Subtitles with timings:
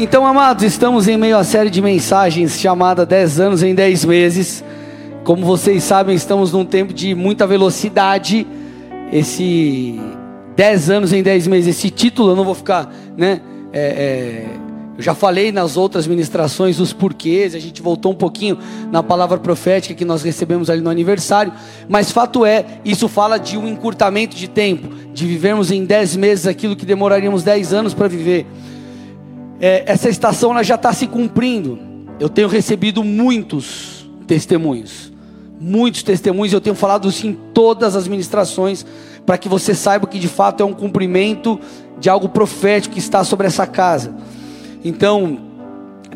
[0.00, 4.62] Então, amados, estamos em meio à série de mensagens chamada 10 anos em 10 meses.
[5.24, 8.46] Como vocês sabem, estamos num tempo de muita velocidade.
[9.12, 9.98] Esse
[10.54, 13.40] 10 anos em 10 meses, esse título eu não vou ficar, né?
[13.72, 14.46] É, é,
[14.96, 18.56] eu já falei nas outras ministrações os porquês, a gente voltou um pouquinho
[18.92, 21.52] na palavra profética que nós recebemos ali no aniversário,
[21.88, 26.46] mas fato é, isso fala de um encurtamento de tempo, de vivermos em 10 meses
[26.46, 28.46] aquilo que demoraríamos 10 anos para viver
[29.60, 31.78] é, essa estação ela já está se cumprindo.
[32.18, 35.12] Eu tenho recebido muitos testemunhos,
[35.60, 36.52] muitos testemunhos.
[36.52, 38.84] Eu tenho falado isso em todas as ministrações,
[39.24, 41.58] para que você saiba que de fato é um cumprimento
[41.98, 44.14] de algo profético que está sobre essa casa.
[44.84, 45.38] Então,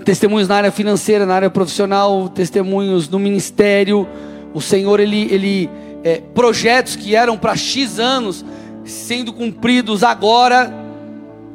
[0.05, 4.09] testemunhos na área financeira, na área profissional, testemunhos no ministério.
[4.55, 5.71] O Senhor, ele, ele
[6.05, 8.45] é, projetos que eram para X anos
[8.85, 10.73] sendo cumpridos agora.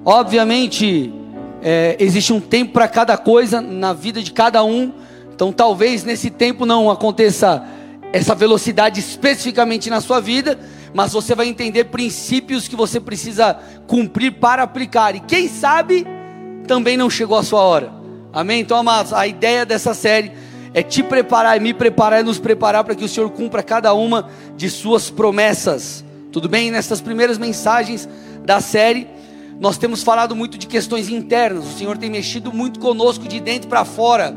[0.03, 1.13] Obviamente,
[1.61, 4.91] é, existe um tempo para cada coisa na vida de cada um.
[5.33, 7.63] Então, talvez nesse tempo não aconteça
[8.11, 10.57] essa velocidade especificamente na sua vida,
[10.93, 15.15] mas você vai entender princípios que você precisa cumprir para aplicar.
[15.15, 16.05] E quem sabe
[16.67, 17.91] também não chegou a sua hora.
[18.33, 18.61] Amém?
[18.61, 20.31] Então, amados, a ideia dessa série
[20.73, 24.29] é te preparar, me preparar, é nos preparar para que o Senhor cumpra cada uma
[24.55, 26.03] de suas promessas.
[26.31, 26.71] Tudo bem?
[26.71, 28.07] Nessas primeiras mensagens
[28.43, 29.07] da série,
[29.59, 33.67] nós temos falado muito de questões internas, o Senhor tem mexido muito conosco de dentro
[33.67, 34.35] para fora.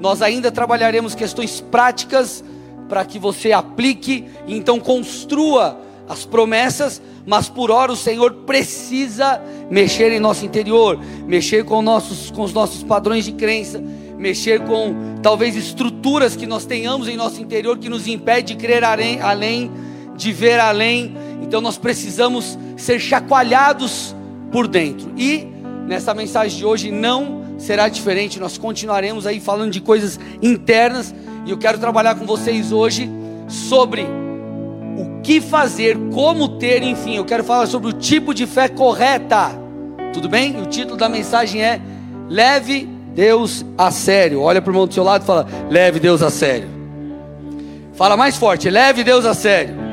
[0.00, 2.42] Nós ainda trabalharemos questões práticas
[2.88, 9.40] para que você aplique e então construa as promessas, mas por hora o Senhor precisa
[9.70, 13.82] mexer em nosso interior, mexer com, nossos, com os nossos padrões de crença,
[14.18, 18.82] mexer com talvez estruturas que nós tenhamos em nosso interior que nos impede de crer
[18.84, 19.70] além,
[20.16, 21.16] de ver além.
[21.42, 24.15] Então nós precisamos ser chacoalhados
[24.56, 25.12] por dentro.
[25.18, 25.46] E
[25.86, 31.50] nessa mensagem de hoje não será diferente, nós continuaremos aí falando de coisas internas e
[31.50, 33.06] eu quero trabalhar com vocês hoje
[33.48, 34.06] sobre
[34.96, 39.50] o que fazer, como ter, enfim, eu quero falar sobre o tipo de fé correta.
[40.14, 40.58] Tudo bem?
[40.58, 41.78] O título da mensagem é
[42.26, 44.40] Leve Deus a sério.
[44.40, 46.68] Olha para o irmão do seu lado e fala: Leve Deus a sério.
[47.92, 49.85] Fala mais forte: Leve Deus a sério.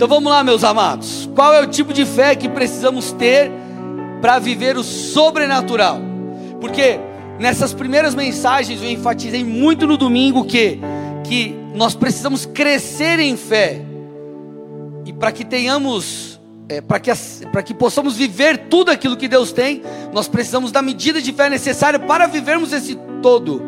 [0.00, 1.28] Então vamos lá, meus amados.
[1.34, 3.52] Qual é o tipo de fé que precisamos ter
[4.22, 6.00] para viver o sobrenatural?
[6.58, 6.98] Porque
[7.38, 10.80] nessas primeiras mensagens eu enfatizei muito no domingo que,
[11.22, 13.82] que nós precisamos crescer em fé.
[15.04, 17.12] E para que tenhamos, é, para que,
[17.66, 19.82] que possamos viver tudo aquilo que Deus tem,
[20.14, 23.62] nós precisamos da medida de fé necessária para vivermos esse todo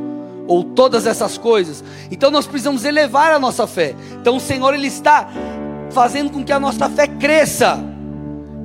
[0.49, 1.84] ou todas essas coisas.
[2.10, 3.94] Então nós precisamos elevar a nossa fé.
[4.19, 5.28] Então o Senhor ele está
[5.92, 7.78] fazendo com que a nossa fé cresça.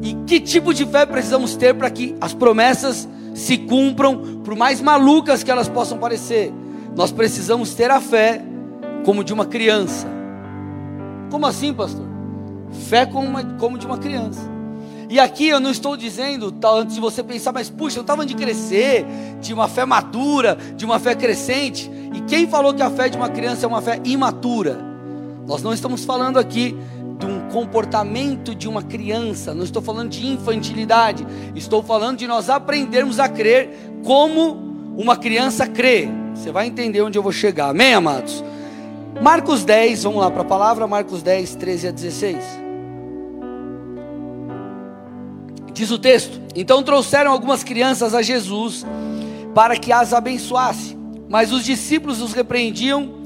[0.02, 4.82] E que tipo de fé precisamos ter para que as promessas se cumpram, por mais
[4.82, 6.54] malucas que elas possam parecer?
[6.96, 8.42] Nós precisamos ter a fé
[9.06, 10.08] como de uma criança.
[11.30, 12.06] Como assim, pastor?
[12.90, 14.58] Fé como, uma, como de uma criança.
[15.10, 18.36] E aqui eu não estou dizendo, antes de você pensar, mas puxa, eu estava de
[18.36, 19.06] crescer,
[19.40, 21.90] de uma fé madura, de uma fé crescente.
[22.14, 24.78] E quem falou que a fé de uma criança é uma fé imatura?
[25.48, 26.76] Nós não estamos falando aqui
[27.52, 31.25] comportamento de uma criança, não estou falando de infantilidade,
[31.56, 33.69] estou falando de nós aprendermos a crer
[34.03, 36.09] como uma criança crê.
[36.34, 38.44] Você vai entender onde eu vou chegar, amém, amados?
[39.22, 42.38] Marcos 10, vamos lá para a palavra, Marcos 10, 13 a 16.
[45.74, 48.86] Diz o texto: Então trouxeram algumas crianças a Jesus
[49.53, 50.97] para que as abençoasse,
[51.30, 53.17] mas os discípulos os repreendiam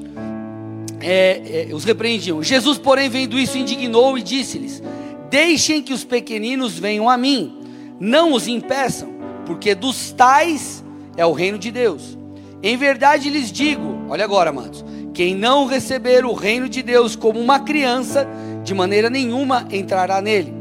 [1.01, 2.41] é, é, os repreendiam.
[2.41, 4.81] Jesus, porém, vendo isso, indignou e disse-lhes:
[5.29, 7.57] Deixem que os pequeninos venham a mim,
[8.00, 9.09] não os impeçam,
[9.45, 10.84] porque dos tais
[11.17, 12.17] é o reino de Deus.
[12.63, 17.40] Em verdade lhes digo: olha agora, amados, quem não receber o reino de Deus como
[17.40, 18.28] uma criança,
[18.63, 20.53] de maneira nenhuma entrará nele.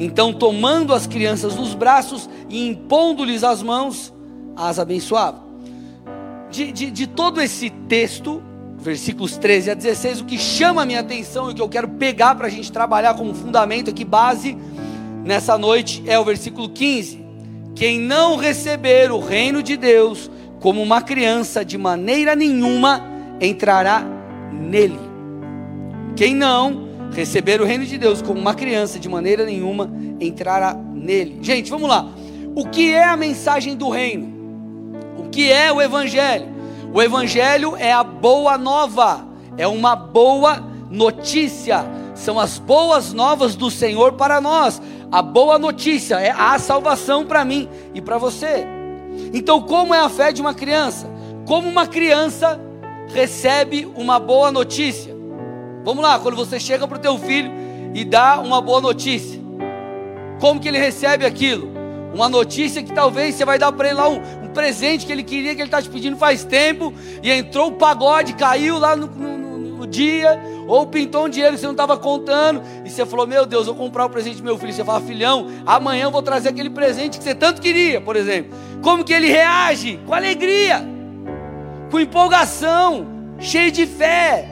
[0.00, 4.12] Então, tomando as crianças nos braços e impondo-lhes as mãos,
[4.56, 5.42] as abençoava.
[6.50, 8.42] De, de, de todo esse texto,
[8.78, 11.88] versículos 13 a 16, o que chama a minha atenção e o que eu quero
[11.88, 14.56] pegar para a gente trabalhar como fundamento aqui, base,
[15.24, 17.24] nessa noite, é o versículo 15:
[17.74, 20.30] Quem não receber o reino de Deus
[20.60, 23.04] como uma criança, de maneira nenhuma
[23.40, 24.04] entrará
[24.52, 24.98] nele.
[26.16, 29.90] Quem não receber o reino de Deus como uma criança, de maneira nenhuma
[30.20, 31.38] entrará nele.
[31.42, 32.08] Gente, vamos lá.
[32.54, 34.36] O que é a mensagem do reino?
[35.16, 36.57] O que é o evangelho?
[36.92, 39.26] O Evangelho é a boa nova,
[39.56, 44.80] é uma boa notícia, são as boas novas do Senhor para nós.
[45.10, 48.66] A boa notícia é a salvação para mim e para você.
[49.32, 51.06] Então, como é a fé de uma criança?
[51.46, 52.60] Como uma criança
[53.12, 55.16] recebe uma boa notícia?
[55.84, 57.50] Vamos lá, quando você chega para o teu filho
[57.94, 59.40] e dá uma boa notícia,
[60.40, 61.68] como que ele recebe aquilo?
[62.14, 64.20] Uma notícia que talvez você vai dar para ele lá um,
[64.58, 68.32] presente que ele queria, que ele está te pedindo faz tempo, e entrou o pagode,
[68.32, 72.60] caiu lá no, no, no dia, ou pintou um dinheiro que você não estava contando,
[72.84, 74.72] e você falou: Meu Deus, eu vou comprar o presente do meu filho.
[74.72, 78.52] Você fala: Filhão, amanhã eu vou trazer aquele presente que você tanto queria, por exemplo.
[78.82, 80.00] Como que ele reage?
[80.04, 80.84] Com alegria,
[81.88, 83.06] com empolgação,
[83.38, 84.48] cheio de fé.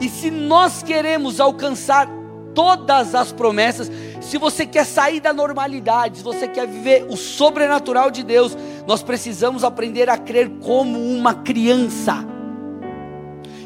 [0.00, 2.08] E se nós queremos alcançar
[2.52, 3.88] todas as promessas,
[4.26, 9.00] se você quer sair da normalidade, se você quer viver o sobrenatural de Deus, nós
[9.00, 12.26] precisamos aprender a crer como uma criança.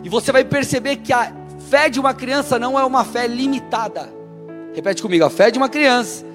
[0.04, 1.32] E você vai perceber que a
[1.70, 4.12] fé de uma criança não é uma fé limitada.
[4.74, 6.26] Repete comigo: a fé de uma criança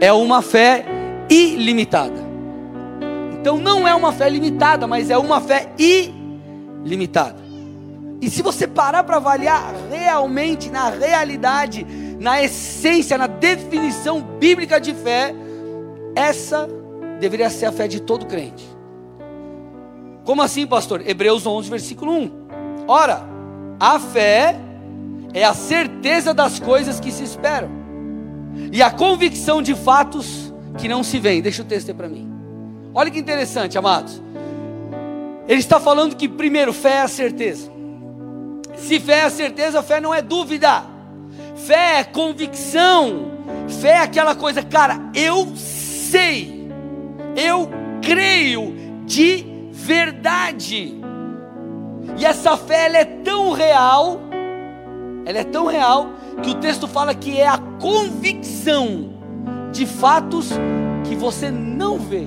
[0.00, 0.84] é uma fé
[1.28, 2.22] ilimitada.
[3.32, 7.42] Então não é uma fé limitada, mas é uma fé ilimitada.
[8.20, 11.84] E se você parar para avaliar realmente na realidade,
[12.22, 15.34] na essência, na definição bíblica de fé,
[16.14, 16.68] essa
[17.18, 18.64] deveria ser a fé de todo crente.
[20.24, 21.02] Como assim, pastor?
[21.04, 22.30] Hebreus 11, versículo 1.
[22.86, 23.24] Ora,
[23.80, 24.54] a fé
[25.34, 27.68] é a certeza das coisas que se esperam
[28.70, 31.42] e a convicção de fatos que não se veem.
[31.42, 32.32] Deixa o texto aí para mim.
[32.94, 34.22] Olha que interessante, amados.
[35.48, 37.68] Ele está falando que, primeiro, fé é a certeza.
[38.76, 40.91] Se fé é a certeza, fé não é dúvida.
[41.66, 43.32] Fé é convicção.
[43.80, 46.68] Fé é aquela coisa, cara, eu sei,
[47.36, 47.70] eu
[48.00, 48.74] creio
[49.04, 51.00] de verdade.
[52.18, 54.20] E essa fé ela é tão real,
[55.24, 56.10] ela é tão real
[56.42, 59.14] que o texto fala que é a convicção
[59.70, 60.50] de fatos
[61.04, 62.26] que você não vê.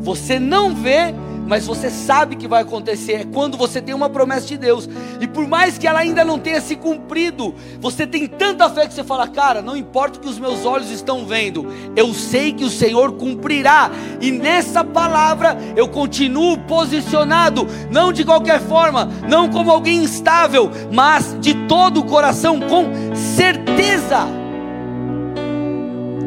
[0.00, 1.14] Você não vê,
[1.46, 3.12] mas você sabe que vai acontecer.
[3.12, 4.88] É quando você tem uma promessa de Deus,
[5.20, 8.94] e por mais que ela ainda não tenha se cumprido, você tem tanta fé que
[8.94, 11.66] você fala, cara, não importa o que os meus olhos estão vendo,
[11.96, 13.90] eu sei que o Senhor cumprirá,
[14.20, 21.36] e nessa palavra eu continuo posicionado, não de qualquer forma, não como alguém instável, mas
[21.40, 24.26] de todo o coração, com certeza.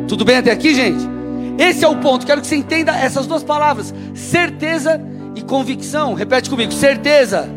[0.08, 1.23] Tudo bem até aqui, gente?
[1.58, 2.26] Esse é o ponto.
[2.26, 5.02] Quero que você entenda essas duas palavras: certeza
[5.36, 6.14] e convicção.
[6.14, 7.50] Repete comigo: certeza,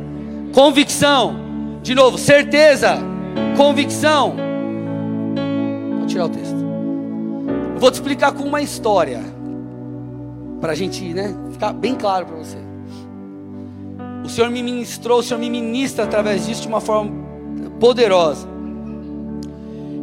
[0.52, 1.46] convicção.
[1.82, 2.98] De novo, certeza,
[3.56, 4.34] convicção.
[5.98, 6.56] Vou tirar o texto.
[7.74, 9.20] Eu vou te explicar com uma história.
[10.60, 12.56] Para a gente né, ficar bem claro para você.
[14.24, 17.12] O Senhor me ministrou, o Senhor me ministra através disso de uma forma
[17.78, 18.48] poderosa.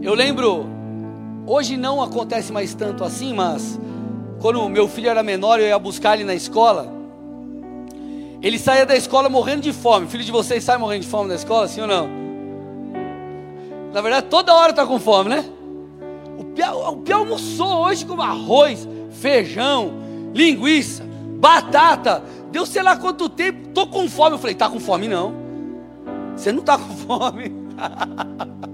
[0.01, 0.65] Eu lembro,
[1.45, 3.79] hoje não acontece mais tanto assim, mas
[4.39, 6.91] quando meu filho era menor, eu ia buscar ele na escola.
[8.41, 10.07] Ele saía da escola morrendo de fome.
[10.07, 12.09] filho de vocês sai morrendo de fome da escola, sim ou não?
[13.93, 15.45] Na verdade, toda hora está com fome, né?
[16.37, 19.93] O Pia, o Pia almoçou hoje com arroz, feijão,
[20.33, 21.05] linguiça,
[21.39, 22.23] batata.
[22.51, 24.31] Deu sei lá quanto tempo, tô com fome.
[24.35, 25.33] Eu falei, tá com fome não?
[26.35, 27.53] Você não tá com fome?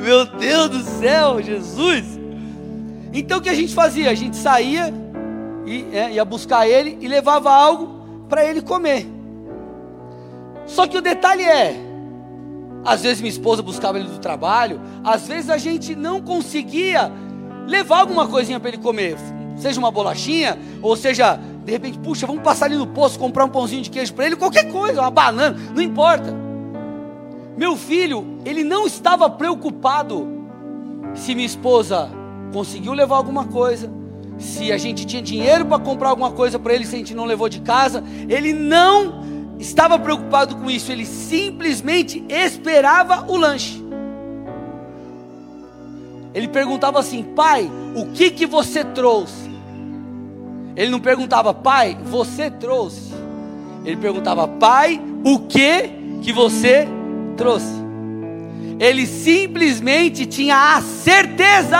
[0.00, 2.18] Meu Deus do céu, Jesus!
[3.12, 4.10] Então o que a gente fazia?
[4.10, 4.92] A gente saía
[5.66, 9.06] e é, ia buscar ele e levava algo para ele comer.
[10.66, 11.76] Só que o detalhe é,
[12.84, 17.10] às vezes minha esposa buscava ele do trabalho, às vezes a gente não conseguia
[17.66, 19.16] levar alguma coisinha para ele comer,
[19.56, 23.48] seja uma bolachinha, ou seja, de repente, puxa, vamos passar ali no posto comprar um
[23.48, 26.47] pãozinho de queijo para ele, qualquer coisa, uma banana, não importa.
[27.58, 30.28] Meu filho, ele não estava preocupado
[31.12, 32.08] se minha esposa
[32.52, 33.90] conseguiu levar alguma coisa,
[34.38, 37.24] se a gente tinha dinheiro para comprar alguma coisa para ele, se a gente não
[37.24, 39.24] levou de casa, ele não
[39.58, 43.84] estava preocupado com isso, ele simplesmente esperava o lanche.
[46.32, 49.50] Ele perguntava assim: "Pai, o que que você trouxe?"
[50.76, 53.12] Ele não perguntava: "Pai, você trouxe?"
[53.84, 55.90] Ele perguntava: "Pai, o que
[56.22, 56.86] que você
[57.38, 57.72] trouxe?"
[58.78, 61.78] Ele simplesmente tinha a certeza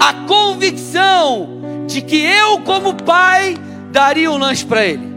[0.00, 3.56] a convicção de que eu, como pai,
[3.92, 5.08] daria um lanche para ele.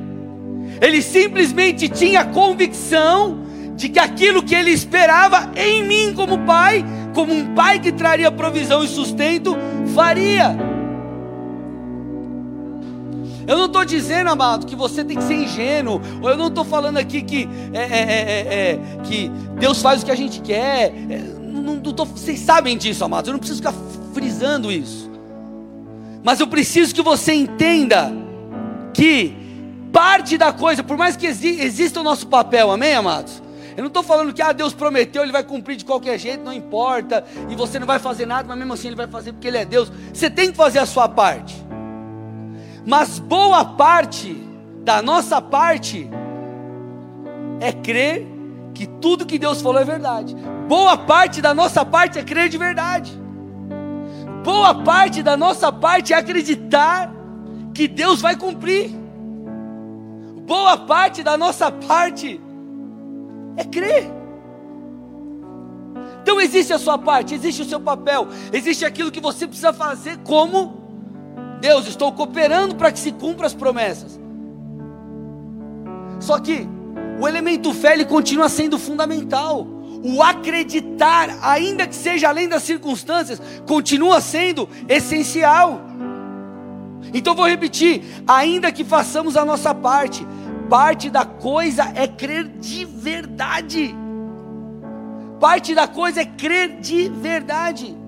[0.81, 3.43] Ele simplesmente tinha a convicção
[3.75, 8.31] de que aquilo que ele esperava em mim, como pai, como um pai que traria
[8.31, 9.57] provisão e sustento,
[9.93, 10.72] faria.
[13.47, 16.63] Eu não estou dizendo, amado, que você tem que ser ingênuo, ou eu não estou
[16.63, 20.93] falando aqui que, é, é, é, é, que Deus faz o que a gente quer.
[21.09, 23.27] É, não, não tô, vocês sabem disso, amados.
[23.27, 23.73] Eu não preciso ficar
[24.13, 25.11] frisando isso.
[26.23, 28.11] Mas eu preciso que você entenda
[28.93, 29.35] que
[29.91, 33.43] parte da coisa, por mais que exista o nosso papel, amém, amados?
[33.75, 36.53] Eu não estou falando que ah, Deus prometeu, Ele vai cumprir de qualquer jeito, não
[36.53, 39.57] importa, e você não vai fazer nada, mas mesmo assim Ele vai fazer porque Ele
[39.57, 39.91] é Deus.
[40.13, 41.62] Você tem que fazer a sua parte.
[42.85, 44.33] Mas boa parte
[44.83, 46.09] da nossa parte
[47.59, 48.27] é crer
[48.73, 50.35] que tudo que Deus falou é verdade.
[50.67, 53.17] Boa parte da nossa parte é crer de verdade.
[54.43, 57.13] Boa parte da nossa parte é acreditar
[57.73, 58.91] que Deus vai cumprir.
[60.45, 62.41] Boa parte da nossa parte
[63.55, 64.11] é crer.
[66.21, 70.17] Então existe a sua parte, existe o seu papel, existe aquilo que você precisa fazer
[70.19, 70.82] como
[71.63, 74.19] Deus, estou cooperando para que se cumpra as promessas.
[76.19, 76.67] Só que
[77.21, 79.65] o elemento fé ele continua sendo fundamental.
[80.03, 85.79] O acreditar, ainda que seja além das circunstâncias, continua sendo essencial.
[87.13, 90.27] Então vou repetir: ainda que façamos a nossa parte,
[90.69, 93.95] parte da coisa é crer de verdade.
[95.39, 98.02] Parte da coisa é crer de verdade.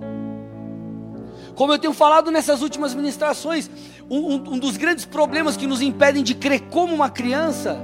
[1.56, 3.70] Como eu tenho falado nessas últimas ministrações,
[4.10, 7.80] um, um, dos grandes problemas que nos impedem de crer como uma criança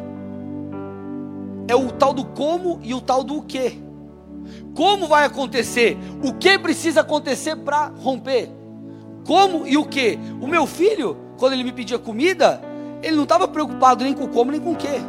[1.67, 3.81] é o tal do como e o tal do que.
[4.75, 5.97] Como vai acontecer?
[6.21, 8.49] O que precisa acontecer para romper?
[9.25, 10.19] Como e o que?
[10.41, 12.61] O meu filho, quando ele me pedia comida,
[13.01, 15.01] ele não estava preocupado nem com como nem com o que.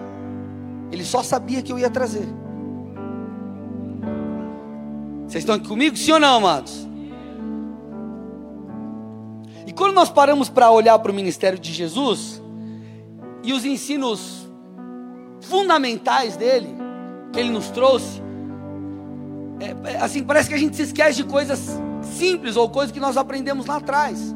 [0.92, 2.28] Ele só sabia que eu ia trazer.
[5.26, 5.96] Vocês estão aqui comigo?
[5.96, 6.91] Sim ou não, amados?
[9.72, 12.42] E quando nós paramos para olhar para o ministério de Jesus
[13.42, 14.46] e os ensinos
[15.40, 16.76] fundamentais dele,
[17.32, 18.20] que ele nos trouxe,
[19.58, 23.00] é, é, assim, parece que a gente se esquece de coisas simples ou coisas que
[23.00, 24.34] nós aprendemos lá atrás.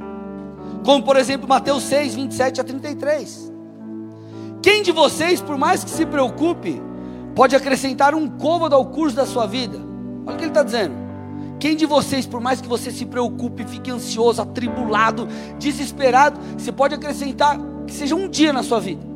[0.83, 3.53] Como por exemplo Mateus 6, 27 a 33.
[4.63, 6.81] Quem de vocês, por mais que se preocupe,
[7.35, 9.77] pode acrescentar um côvado ao curso da sua vida?
[10.25, 11.06] Olha o que ele está dizendo.
[11.59, 15.27] Quem de vocês, por mais que você se preocupe, fique ansioso, atribulado,
[15.59, 19.07] desesperado, você pode acrescentar que seja um dia na sua vida?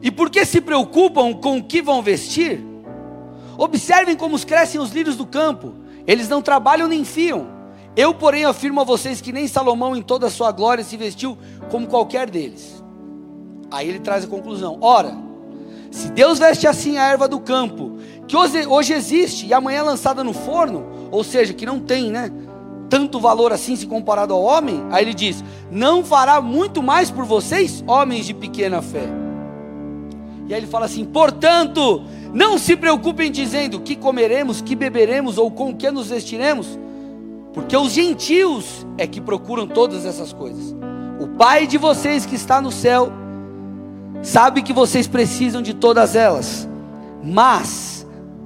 [0.00, 2.64] E por que se preocupam com o que vão vestir?
[3.58, 5.74] Observem como crescem os lírios do campo,
[6.06, 7.58] eles não trabalham nem fiam.
[7.96, 11.36] Eu, porém, afirmo a vocês que nem Salomão, em toda a sua glória, se vestiu
[11.68, 12.82] como qualquer deles.
[13.70, 15.18] Aí ele traz a conclusão: ora,
[15.90, 17.97] se Deus veste assim a erva do campo,
[18.28, 22.10] que hoje, hoje existe e amanhã é lançada no forno, ou seja, que não tem,
[22.10, 22.30] né?
[22.90, 27.24] Tanto valor assim se comparado ao homem, aí ele diz: Não fará muito mais por
[27.24, 29.08] vocês, homens de pequena fé.
[30.46, 35.50] E aí ele fala assim: Portanto, não se preocupem dizendo que comeremos, que beberemos ou
[35.50, 36.78] com que nos vestiremos,
[37.54, 40.76] porque os gentios é que procuram todas essas coisas.
[41.18, 43.10] O Pai de vocês que está no céu
[44.22, 46.68] sabe que vocês precisam de todas elas,
[47.22, 47.97] mas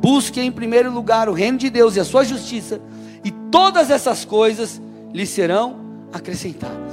[0.03, 2.81] Busque em primeiro lugar o reino de Deus e a sua justiça,
[3.23, 4.83] e todas essas coisas
[5.15, 5.77] lhe serão
[6.13, 6.93] acrescentadas.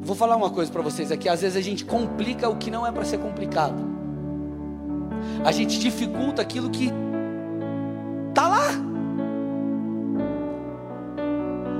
[0.00, 1.28] Vou falar uma coisa para vocês aqui.
[1.28, 3.76] Às vezes a gente complica o que não é para ser complicado.
[5.44, 6.90] A gente dificulta aquilo que
[8.30, 8.68] está lá.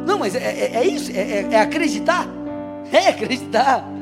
[0.06, 2.28] Não, mas é, é, é isso, é, é, é acreditar.
[2.92, 3.97] É acreditar.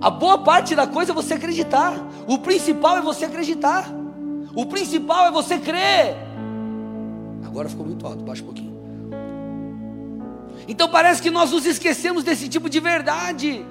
[0.00, 1.94] A boa parte da coisa é você acreditar.
[2.26, 3.90] O principal é você acreditar.
[4.54, 6.16] O principal é você crer.
[7.44, 8.76] Agora ficou muito alto, baixa um pouquinho.
[10.68, 13.64] Então parece que nós nos esquecemos desse tipo de verdade.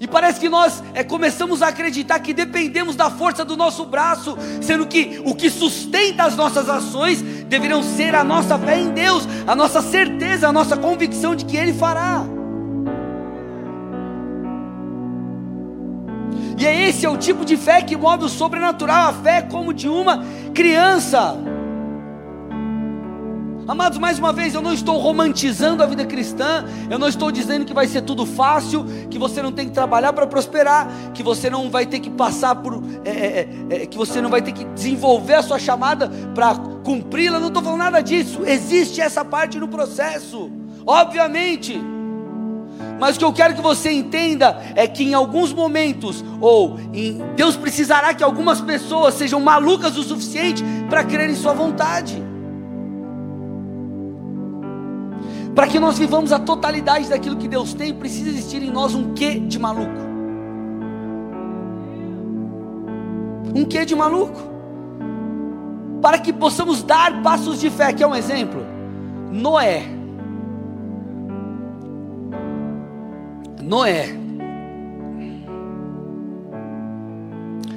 [0.00, 4.36] E parece que nós é, começamos a acreditar que dependemos da força do nosso braço,
[4.62, 9.24] sendo que o que sustenta as nossas ações deverão ser a nossa fé em Deus,
[9.46, 12.37] a nossa certeza, a nossa convicção de que Ele fará.
[16.58, 19.72] E é esse é o tipo de fé que move o sobrenatural, a fé como
[19.72, 21.38] de uma criança.
[23.68, 27.64] Amados, mais uma vez, eu não estou romantizando a vida cristã, eu não estou dizendo
[27.64, 31.48] que vai ser tudo fácil, que você não tem que trabalhar para prosperar, que você
[31.48, 32.82] não vai ter que passar por.
[33.04, 36.56] É, é, é, é que você não vai ter que desenvolver a sua chamada para
[36.82, 40.50] cumpri-la, não estou falando nada disso, existe essa parte no processo,
[40.84, 41.78] obviamente.
[42.98, 47.20] Mas o que eu quero que você entenda é que em alguns momentos, ou em,
[47.36, 52.22] Deus precisará que algumas pessoas sejam malucas o suficiente para crer em Sua vontade.
[55.54, 59.12] Para que nós vivamos a totalidade daquilo que Deus tem, precisa existir em nós um
[59.14, 60.08] quê de maluco.
[63.54, 64.40] Um quê de maluco.
[66.00, 67.92] para que possamos dar passos de fé.
[67.92, 68.64] Quer um exemplo?
[69.32, 69.97] Noé.
[73.68, 74.06] Noé.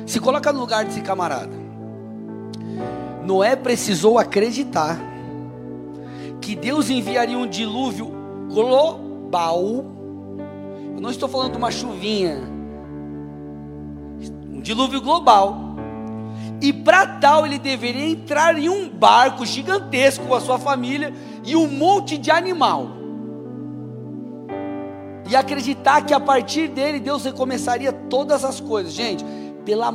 [0.06, 1.52] Se coloca no lugar desse camarada.
[3.26, 4.98] Noé precisou acreditar
[6.40, 8.10] que Deus enviaria um dilúvio
[8.50, 9.62] global.
[10.96, 12.38] Eu não estou falando de uma chuvinha.
[14.50, 15.76] Um dilúvio global
[16.62, 21.54] e para tal ele deveria entrar em um barco gigantesco com a sua família e
[21.54, 23.01] um monte de animal.
[25.32, 28.92] E acreditar que a partir dele Deus recomeçaria todas as coisas.
[28.92, 29.24] Gente,
[29.64, 29.90] pela,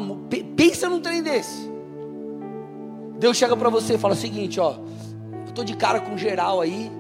[0.57, 1.71] pensa num trem desse.
[3.19, 4.77] Deus chega para você e fala o seguinte, ó,
[5.47, 6.91] eu tô de cara com geral aí.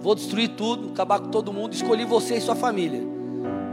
[0.00, 3.02] Vou destruir tudo, acabar com todo mundo, escolhi você e sua família.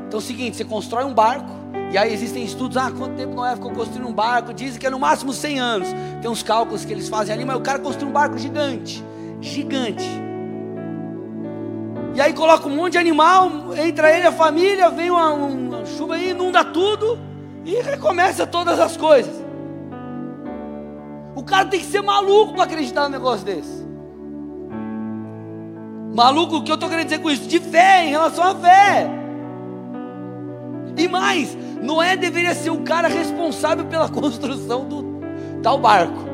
[0.08, 1.50] Então é o seguinte, você constrói um barco
[1.94, 4.54] e aí existem estudos, ah, quanto tempo Noé ficou construindo um barco?
[4.54, 5.88] Dizem que é no máximo 100 anos.
[6.22, 9.02] Tem uns cálculos que eles fazem ali, mas o cara construiu um barco gigante,
[9.40, 10.29] gigante.
[12.16, 16.16] E aí coloca um monte de animal, entra ele, a família, vem uma, uma chuva
[16.16, 17.20] aí, inunda tudo
[17.64, 19.34] e recomeça todas as coisas.
[21.36, 23.88] O cara tem que ser maluco para acreditar num negócio desse.
[26.14, 27.48] Maluco, o que eu estou querendo dizer com isso?
[27.48, 29.10] De fé, em relação à fé.
[30.98, 35.06] E mais, Noé deveria ser o cara responsável pela construção do
[35.62, 36.29] tal barco.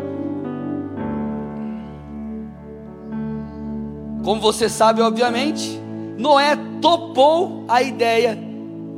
[4.25, 5.79] Como você sabe, obviamente,
[6.17, 8.35] Noé topou a ideia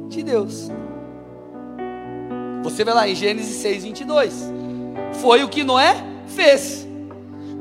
[0.08, 0.72] de Deus.
[2.64, 4.54] Você vê lá em Gênesis 6, 22.
[5.12, 6.88] Foi o que Noé fez.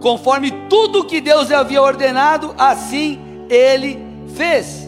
[0.01, 3.19] Conforme tudo que Deus havia ordenado, assim
[3.51, 3.99] ele
[4.37, 4.87] fez.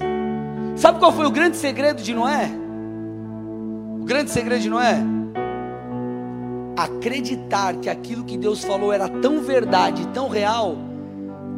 [0.76, 2.48] Sabe qual foi o grande segredo de Noé?
[4.04, 5.02] grande segredo de Noé?
[6.76, 10.76] Acreditar que aquilo que Deus falou era tão verdade, tão real,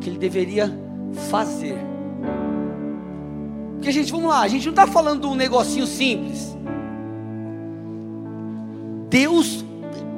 [0.01, 0.90] que ele deveria
[1.31, 1.77] fazer.
[3.75, 6.57] Porque, gente, vamos lá, a gente não está falando de um negocinho simples.
[9.09, 9.65] Deus,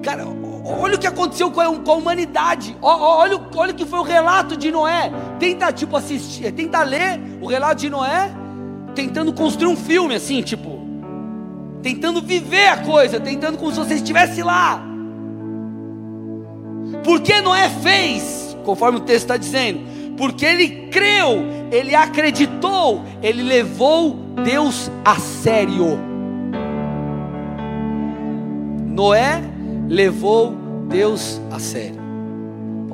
[0.02, 0.26] cara,
[0.64, 2.76] olha o que aconteceu com a, com a humanidade.
[2.82, 5.12] Olha, olha o que foi o relato de Noé.
[5.38, 8.30] Tenta, tipo, assistir, tenta ler o relato de Noé,
[8.94, 10.82] tentando construir um filme assim, tipo
[11.82, 14.82] tentando viver a coisa, tentando como se você estivesse lá.
[17.04, 19.80] Porque Noé fez, conforme o texto está dizendo,
[20.16, 25.98] porque ele creu, ele acreditou, ele levou Deus a sério.
[28.86, 29.42] Noé
[29.88, 30.54] levou
[30.88, 32.02] Deus a sério.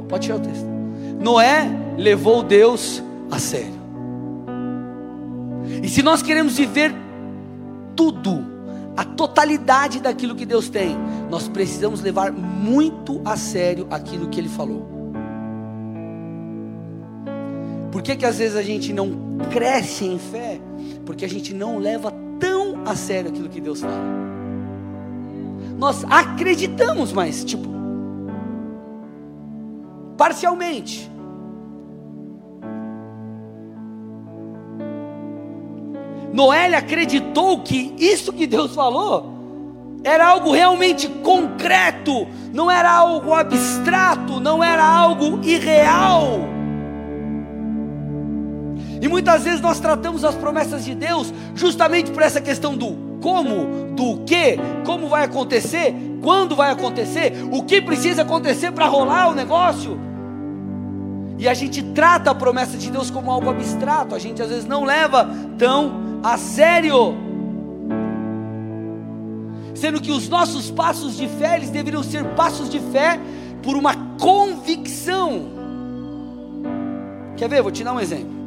[0.09, 0.67] Pode tirar o texto.
[1.21, 3.79] Noé levou Deus a sério.
[5.83, 6.95] E se nós queremos viver
[7.95, 8.47] tudo
[8.97, 10.97] a totalidade daquilo que Deus tem,
[11.31, 14.98] nós precisamos levar muito a sério aquilo que Ele falou.
[17.91, 20.61] Por que, que às vezes a gente não cresce em fé?
[21.07, 24.19] Porque a gente não leva tão a sério aquilo que Deus fala.
[25.79, 27.69] Nós acreditamos, mas tipo,
[30.17, 31.11] parcialmente.
[36.33, 39.39] Noé acreditou que isso que Deus falou
[40.05, 46.58] era algo realmente concreto, não era algo abstrato, não era algo irreal.
[49.01, 53.95] E muitas vezes nós tratamos as promessas de Deus justamente por essa questão do como,
[53.95, 59.35] do que, como vai acontecer, quando vai acontecer, o que precisa acontecer para rolar o
[59.35, 59.99] negócio.
[61.39, 64.65] E a gente trata a promessa de Deus como algo abstrato, a gente às vezes
[64.65, 67.17] não leva tão a sério.
[69.75, 73.21] Sendo que os nossos passos de fé, eles deveriam ser passos de fé
[73.63, 75.57] por uma convicção.
[77.37, 77.63] Quer ver?
[77.63, 78.38] Vou te dar um exemplo.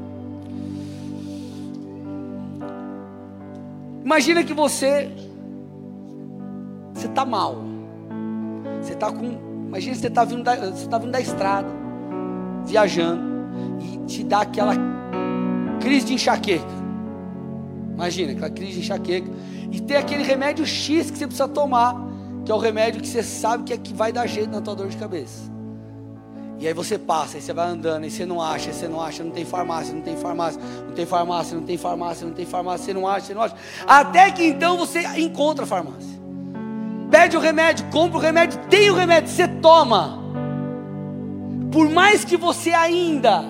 [4.04, 5.12] Imagina que você
[6.94, 7.58] você está mal.
[8.82, 9.26] Você está com.
[9.68, 11.68] Imagina você está vindo, da, você tá vindo da estrada,
[12.66, 13.24] viajando,
[13.80, 14.74] e te dá aquela
[15.80, 16.66] crise de enxaqueca.
[17.94, 19.32] Imagina, aquela crise de enxaqueca.
[19.72, 21.96] E tem aquele remédio X que você precisa tomar,
[22.44, 24.76] que é o remédio que você sabe que é que vai dar jeito na tua
[24.76, 25.51] dor de cabeça.
[26.62, 29.24] E aí você passa, aí você vai andando, aí você não acha, você não acha,
[29.24, 32.86] não tem farmácia, não tem farmácia, não tem farmácia, não tem farmácia, não tem farmácia,
[32.86, 33.56] você não acha, você não acha.
[33.88, 36.22] Até que então você encontra a farmácia.
[37.10, 40.22] Pede o remédio, compra o remédio, tem o remédio, você toma.
[41.72, 43.44] Por mais que você ainda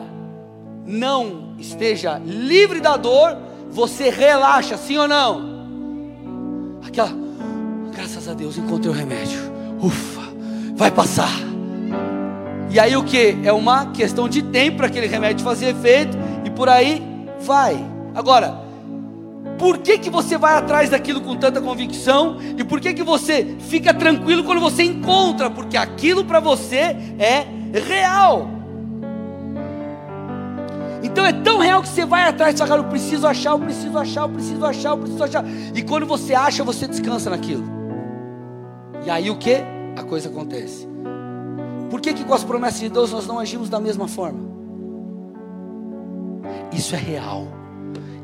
[0.85, 3.37] não esteja livre da dor,
[3.69, 6.79] você relaxa, sim ou não?
[6.87, 7.11] Aquela,
[7.93, 9.37] graças a Deus encontrei o remédio.
[9.81, 10.33] Ufa,
[10.77, 11.50] vai passar.
[12.71, 13.37] E aí o que?
[13.43, 17.03] É uma questão de tempo para aquele remédio fazer efeito e por aí
[17.41, 17.85] vai.
[18.15, 18.61] Agora,
[19.59, 22.37] por que, que você vai atrás daquilo com tanta convicção?
[22.57, 25.49] E por que, que você fica tranquilo quando você encontra?
[25.49, 27.45] Porque aquilo para você é
[27.87, 28.49] real.
[31.03, 33.97] Então é tão real que você vai atrás e fala, eu preciso achar, eu preciso
[33.97, 35.45] achar, eu preciso achar, eu preciso achar.
[35.75, 37.65] E quando você acha, você descansa naquilo.
[39.05, 39.57] E aí o que?
[39.97, 40.90] A coisa acontece.
[41.91, 44.39] Por que, que com as promessas de Deus nós não agimos da mesma forma?
[46.71, 47.45] Isso é real.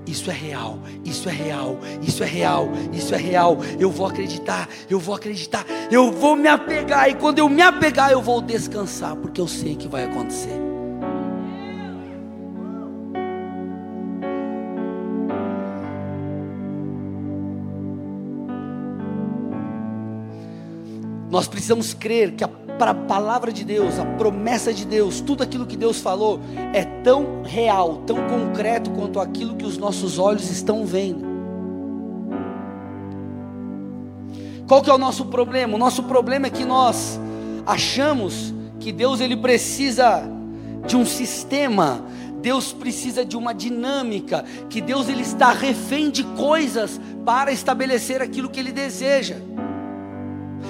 [0.08, 3.58] Isso é real, isso é real, isso é real, isso é real.
[3.78, 7.10] Eu vou acreditar, eu vou acreditar, eu vou me apegar.
[7.10, 10.58] E quando eu me apegar, eu vou descansar, porque eu sei que vai acontecer.
[21.30, 25.44] Nós precisamos crer que a para a palavra de Deus, a promessa de Deus, tudo
[25.44, 26.40] aquilo que Deus falou
[26.74, 31.26] é tão real, tão concreto quanto aquilo que os nossos olhos estão vendo.
[34.68, 35.76] Qual que é o nosso problema?
[35.76, 37.20] O nosso problema é que nós
[37.66, 40.24] achamos que Deus ele precisa
[40.86, 42.04] de um sistema,
[42.42, 48.50] Deus precisa de uma dinâmica, que Deus ele está refém de coisas para estabelecer aquilo
[48.50, 49.38] que ele deseja.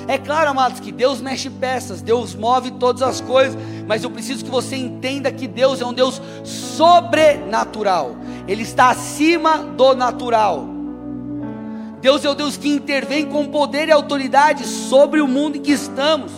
[0.08, 4.44] É claro, amados, que Deus mexe peças, Deus move todas as coisas, mas eu preciso
[4.44, 8.16] que você entenda que Deus é um Deus sobrenatural,
[8.48, 10.66] Ele está acima do natural.
[12.00, 15.72] Deus é o Deus que intervém com poder e autoridade sobre o mundo em que
[15.72, 16.32] estamos.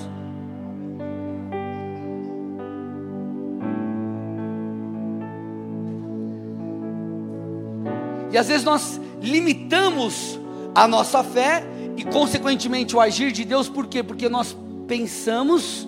[8.32, 10.40] E às vezes nós limitamos
[10.74, 11.64] a nossa fé
[12.00, 14.02] e consequentemente o agir de Deus, por quê?
[14.02, 14.56] Porque nós
[14.88, 15.86] pensamos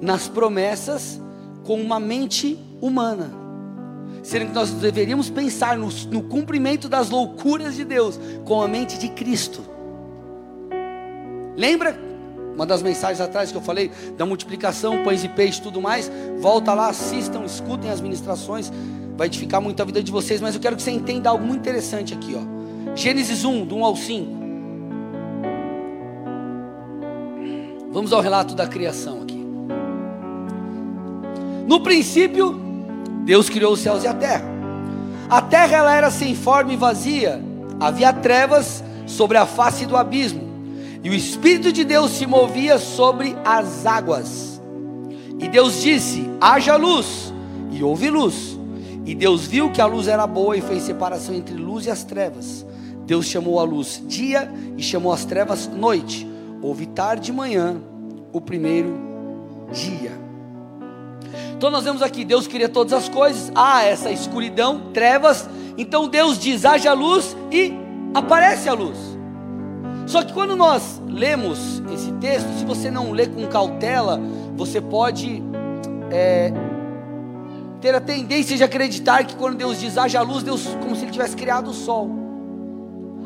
[0.00, 1.20] nas promessas
[1.64, 3.32] com uma mente humana,
[4.22, 8.98] sendo que nós deveríamos pensar no, no cumprimento das loucuras de Deus com a mente
[8.98, 9.64] de Cristo.
[11.56, 11.98] Lembra
[12.54, 16.08] uma das mensagens atrás que eu falei da multiplicação, pães e peixes, tudo mais?
[16.38, 18.70] Volta lá, assistam, escutem as ministrações,
[19.16, 20.40] vai edificar muito a vida de vocês.
[20.40, 22.94] Mas eu quero que você entenda algo muito interessante aqui, ó.
[22.94, 24.47] Gênesis 1, do 1 ao 5.
[27.90, 29.38] Vamos ao relato da criação aqui.
[31.66, 32.58] No princípio,
[33.24, 34.44] Deus criou os céus e a terra.
[35.28, 37.42] A terra ela era sem forma e vazia,
[37.78, 40.48] havia trevas sobre a face do abismo,
[41.04, 44.60] e o Espírito de Deus se movia sobre as águas.
[45.38, 47.32] E Deus disse: haja luz,
[47.70, 48.58] e houve luz.
[49.04, 52.04] E Deus viu que a luz era boa e fez separação entre luz e as
[52.04, 52.66] trevas.
[53.06, 56.26] Deus chamou a luz dia e chamou as trevas noite.
[56.60, 57.76] Houve tarde e manhã,
[58.32, 58.94] o primeiro
[59.72, 60.12] dia.
[61.56, 66.38] Então nós vemos aqui, Deus cria todas as coisas, há essa escuridão, trevas, então Deus
[66.38, 67.72] diz: haja luz e
[68.14, 68.98] aparece a luz.
[70.06, 74.20] Só que quando nós lemos esse texto, se você não lê com cautela,
[74.56, 75.42] você pode
[76.10, 76.52] é,
[77.80, 81.12] ter a tendência de acreditar que quando Deus diz haja luz, Deus como se ele
[81.12, 82.10] tivesse criado o sol.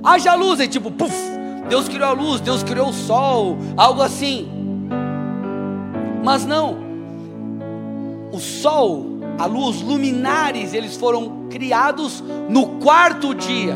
[0.03, 1.15] Haja luz, é tipo, puf,
[1.69, 4.49] Deus criou a luz, Deus criou o sol, algo assim.
[6.23, 6.79] Mas não,
[8.33, 9.07] o sol,
[9.39, 13.75] a luz, luminares, eles foram criados no quarto dia.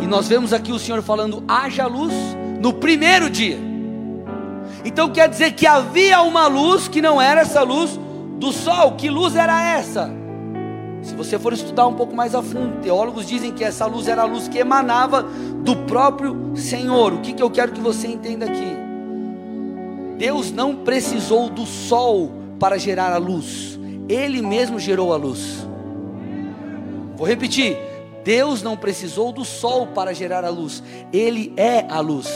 [0.00, 2.12] E nós vemos aqui o Senhor falando: haja luz
[2.60, 3.58] no primeiro dia.
[4.84, 7.98] Então quer dizer que havia uma luz que não era essa luz
[8.38, 8.92] do sol.
[8.92, 10.10] Que luz era essa?
[11.02, 14.22] Se você for estudar um pouco mais a fundo, teólogos dizem que essa luz era
[14.22, 17.12] a luz que emanava do próprio Senhor.
[17.12, 18.76] O que, que eu quero que você entenda aqui?
[20.18, 23.78] Deus não precisou do sol para gerar a luz,
[24.08, 25.66] Ele mesmo gerou a luz.
[27.16, 27.76] Vou repetir:
[28.24, 30.82] Deus não precisou do sol para gerar a luz,
[31.12, 32.28] Ele é a luz.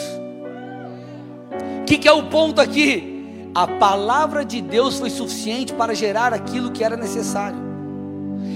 [1.81, 3.51] O que, que é o ponto aqui?
[3.55, 7.70] A palavra de Deus foi suficiente para gerar aquilo que era necessário.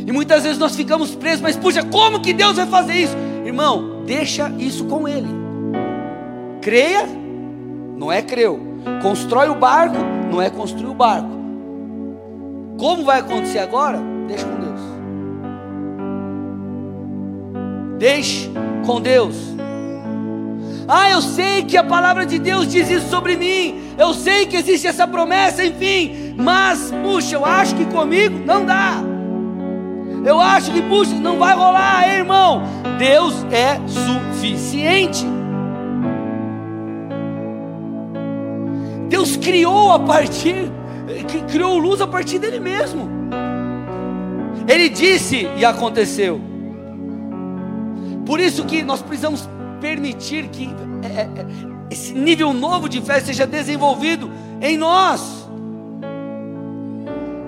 [0.07, 3.17] E muitas vezes nós ficamos presos, mas puxa, como que Deus vai fazer isso?
[3.45, 5.29] Irmão, deixa isso com Ele.
[6.61, 7.07] Creia,
[7.97, 8.61] não é creu.
[9.03, 9.97] Constrói o barco,
[10.31, 11.29] não é construir o barco.
[12.79, 14.01] Como vai acontecer agora?
[14.27, 14.81] Deixa com Deus.
[17.99, 18.51] Deixe
[18.85, 19.37] com Deus.
[20.87, 23.81] Ah, eu sei que a palavra de Deus diz isso sobre mim.
[23.97, 26.35] Eu sei que existe essa promessa, enfim.
[26.37, 29.14] Mas, puxa, eu acho que comigo não dá.
[30.25, 32.63] Eu acho que, puxa, não vai rolar, irmão.
[32.99, 35.25] Deus é suficiente.
[39.09, 40.71] Deus criou a partir,
[41.51, 43.09] criou luz a partir dele mesmo.
[44.67, 46.41] Ele disse e aconteceu.
[48.25, 49.49] Por isso que nós precisamos
[49.81, 50.71] permitir que
[51.03, 51.47] é, é,
[51.91, 54.31] esse nível novo de fé seja desenvolvido
[54.63, 55.44] em nós.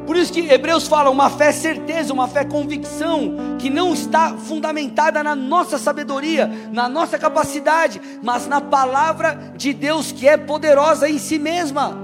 [0.07, 5.23] Por isso que Hebreus fala uma fé certeza, uma fé convicção, que não está fundamentada
[5.23, 11.19] na nossa sabedoria, na nossa capacidade, mas na palavra de Deus que é poderosa em
[11.19, 11.99] si mesma.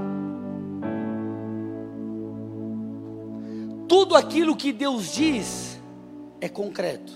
[3.88, 5.80] Tudo aquilo que Deus diz
[6.40, 7.12] é concreto.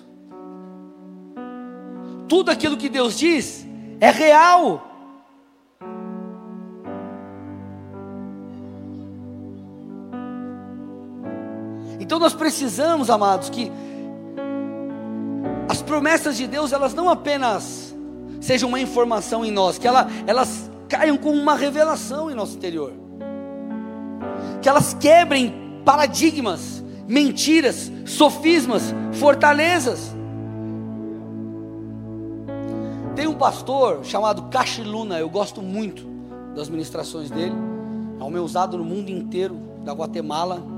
[2.28, 3.66] Tudo aquilo que Deus diz
[4.00, 4.95] é real.
[12.06, 13.70] Então nós precisamos, amados, que
[15.68, 17.92] as promessas de Deus, elas não apenas
[18.40, 22.92] sejam uma informação em nós, que ela, elas caiam como uma revelação em nosso interior.
[24.62, 25.52] Que elas quebrem
[25.84, 30.14] paradigmas, mentiras, sofismas, fortalezas.
[33.16, 36.06] Tem um pastor chamado Cachiluna, eu gosto muito
[36.54, 37.56] das ministrações dele,
[38.20, 40.75] é o meu usado no mundo inteiro, da Guatemala.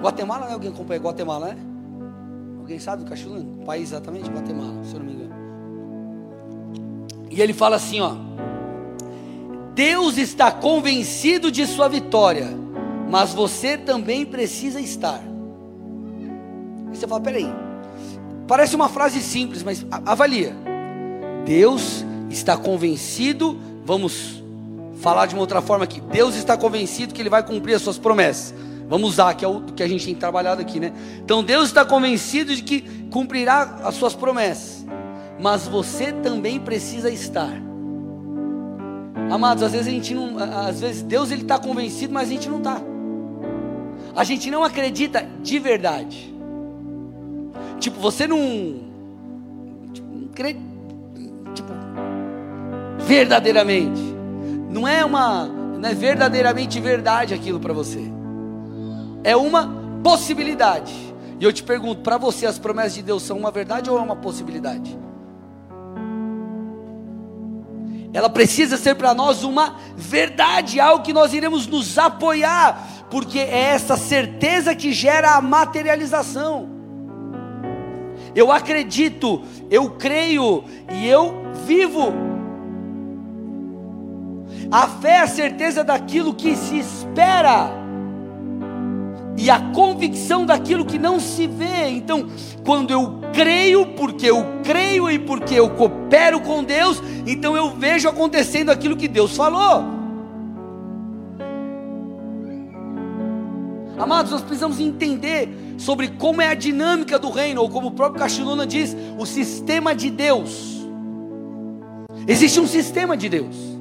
[0.00, 0.52] Guatemala, né?
[0.52, 1.56] Alguém acompanha Guatemala, né?
[2.58, 3.62] Alguém sabe do Cachulano?
[3.62, 4.30] O país exatamente?
[4.30, 5.34] Guatemala, se eu não me engano.
[7.30, 8.14] E ele fala assim, ó.
[9.74, 12.48] Deus está convencido de sua vitória,
[13.08, 15.20] mas você também precisa estar.
[16.92, 17.48] E você fala, peraí.
[18.46, 20.54] Parece uma frase simples, mas avalia.
[21.44, 24.42] Deus está convencido, vamos
[24.96, 26.00] falar de uma outra forma aqui.
[26.00, 28.54] Deus está convencido que Ele vai cumprir as suas promessas.
[28.90, 30.92] Vamos usar, que é o que a gente tem trabalhado aqui, né?
[31.24, 34.84] Então Deus está convencido de que cumprirá as suas promessas,
[35.40, 37.52] mas você também precisa estar.
[39.30, 42.48] Amados, às vezes a gente não, às vezes Deus ele está convencido, mas a gente
[42.48, 42.82] não está.
[44.16, 46.34] A gente não acredita de verdade.
[47.78, 48.38] Tipo, você não,
[49.92, 50.56] tipo, não crê,
[51.54, 51.72] tipo,
[52.98, 54.00] verdadeiramente.
[54.68, 58.18] Não é uma, não é verdadeiramente verdade aquilo para você
[59.22, 59.70] é uma
[60.02, 60.92] possibilidade.
[61.38, 64.00] E eu te pergunto, para você as promessas de Deus são uma verdade ou é
[64.00, 64.98] uma possibilidade?
[68.12, 73.70] Ela precisa ser para nós uma verdade, algo que nós iremos nos apoiar, porque é
[73.72, 76.68] essa certeza que gera a materialização.
[78.34, 82.12] Eu acredito, eu creio e eu vivo.
[84.70, 87.79] A fé é a certeza daquilo que se espera
[89.40, 91.88] e a convicção daquilo que não se vê.
[91.88, 92.28] Então,
[92.62, 98.06] quando eu creio, porque eu creio e porque eu coopero com Deus, então eu vejo
[98.06, 99.82] acontecendo aquilo que Deus falou.
[103.98, 105.48] Amados, nós precisamos entender
[105.78, 109.94] sobre como é a dinâmica do reino, ou como o próprio Cachiluna diz, o sistema
[109.94, 110.86] de Deus.
[112.28, 113.79] Existe um sistema de Deus.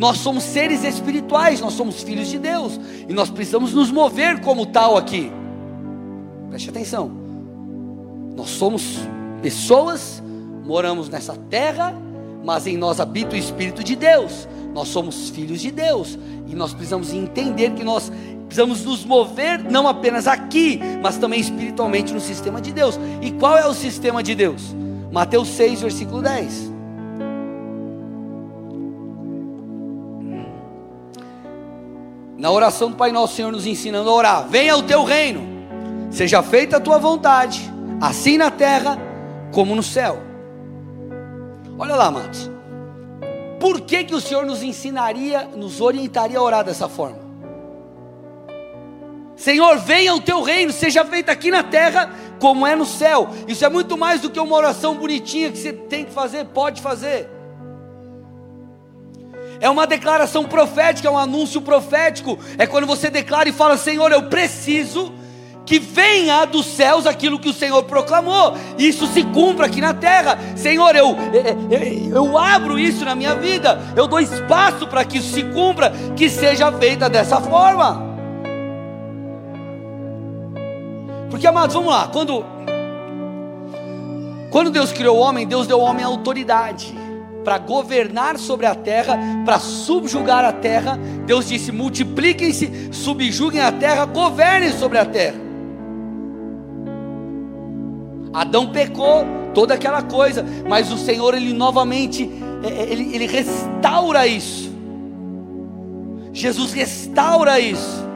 [0.00, 4.64] Nós somos seres espirituais, nós somos filhos de Deus e nós precisamos nos mover como
[4.64, 5.30] tal aqui.
[6.48, 7.10] Preste atenção.
[8.34, 8.82] Nós somos
[9.42, 10.22] pessoas,
[10.64, 11.94] moramos nessa terra,
[12.42, 14.48] mas em nós habita o Espírito de Deus.
[14.72, 18.10] Nós somos filhos de Deus e nós precisamos entender que nós
[18.46, 22.98] precisamos nos mover não apenas aqui, mas também espiritualmente no sistema de Deus.
[23.20, 24.74] E qual é o sistema de Deus?
[25.12, 26.69] Mateus 6, versículo 10.
[32.40, 35.46] Na oração do Pai Nosso, Senhor nos ensinando a orar: Venha o teu reino,
[36.10, 38.98] seja feita a tua vontade, assim na terra
[39.52, 40.18] como no céu.
[41.78, 42.50] Olha lá, amados.
[43.60, 47.18] Por que, que o Senhor nos ensinaria, nos orientaria a orar dessa forma?
[49.36, 53.28] Senhor, venha o teu reino, seja feita aqui na terra como é no céu.
[53.46, 56.80] Isso é muito mais do que uma oração bonitinha que você tem que fazer, pode
[56.80, 57.28] fazer
[59.60, 62.38] é uma declaração profética, é um anúncio profético.
[62.56, 65.12] É quando você declara e fala: Senhor, eu preciso
[65.66, 70.38] que venha dos céus aquilo que o Senhor proclamou, isso se cumpra aqui na terra.
[70.56, 71.14] Senhor, eu,
[71.70, 75.92] eu, eu abro isso na minha vida, eu dou espaço para que isso se cumpra,
[76.16, 78.08] que seja feita dessa forma.
[81.30, 82.44] Porque, amados, vamos lá, quando,
[84.50, 86.99] quando Deus criou o homem, Deus deu ao homem autoridade
[87.44, 90.98] para governar sobre a terra, para subjugar a terra.
[91.26, 95.40] Deus disse: multipliquem-se, subjuguem a terra, governem sobre a terra.
[98.32, 99.24] Adão pecou,
[99.54, 102.30] toda aquela coisa, mas o Senhor ele novamente
[102.62, 104.70] é, é, ele, ele restaura isso.
[106.32, 108.09] Jesus restaura isso.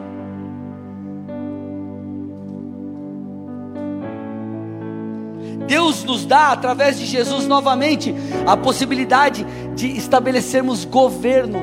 [5.67, 8.15] Deus nos dá, através de Jesus, novamente,
[8.47, 11.59] a possibilidade de estabelecermos governo,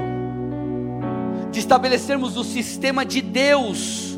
[1.51, 4.17] de estabelecermos o sistema de Deus,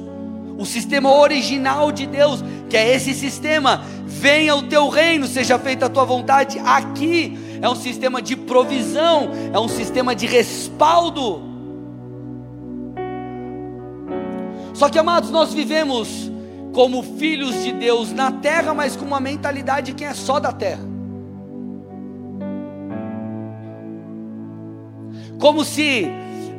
[0.57, 5.87] o sistema original de Deus, que é esse sistema: venha o teu reino, seja feita
[5.87, 7.37] a tua vontade aqui.
[7.61, 11.41] É um sistema de provisão, é um sistema de respaldo.
[14.73, 16.32] Só que, amados, nós vivemos
[16.73, 20.51] como filhos de Deus na terra, mas com uma mentalidade de quem é só da
[20.51, 20.83] terra.
[25.39, 26.07] Como se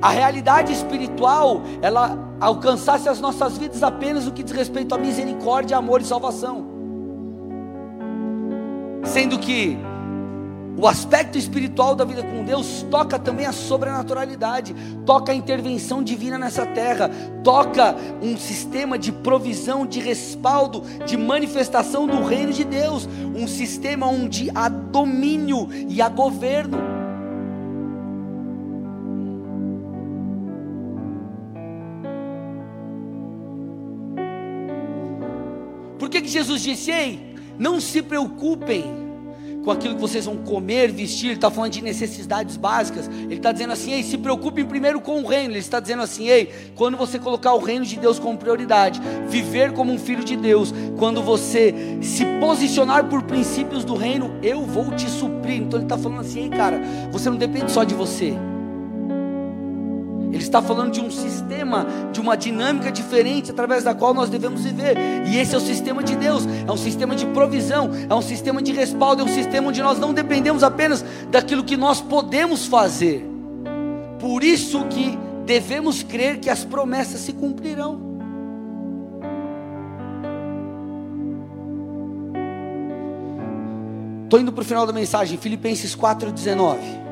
[0.00, 5.76] a realidade espiritual ela alcançasse as nossas vidas apenas no que diz respeito à misericórdia,
[5.76, 6.64] amor e salvação.
[9.02, 9.76] Sendo que
[10.76, 14.74] o aspecto espiritual da vida com Deus toca também a sobrenaturalidade,
[15.06, 17.10] toca a intervenção divina nessa terra,
[17.44, 24.06] toca um sistema de provisão, de respaldo, de manifestação do reino de Deus, um sistema
[24.06, 26.78] onde há domínio e há governo.
[35.98, 39.03] Por que, que Jesus disse: Ei, não se preocupem
[39.64, 43.08] com aquilo que vocês vão comer, vestir, ele está falando de necessidades básicas.
[43.08, 45.52] Ele está dizendo assim: ei, se preocupem primeiro com o reino.
[45.52, 49.72] Ele está dizendo assim: ei, quando você colocar o reino de Deus como prioridade, viver
[49.72, 54.92] como um filho de Deus, quando você se posicionar por princípios do reino, eu vou
[54.92, 55.62] te suprir.
[55.62, 58.34] Então ele está falando assim: ei, cara, você não depende só de você.
[60.34, 64.62] Ele está falando de um sistema, de uma dinâmica diferente através da qual nós devemos
[64.64, 64.96] viver.
[65.24, 68.60] E esse é o sistema de Deus, é um sistema de provisão, é um sistema
[68.60, 73.24] de respaldo, é um sistema onde nós não dependemos apenas daquilo que nós podemos fazer.
[74.18, 75.16] Por isso que
[75.46, 78.00] devemos crer que as promessas se cumprirão.
[84.24, 87.03] Estou indo para o final da mensagem, Filipenses 4,19.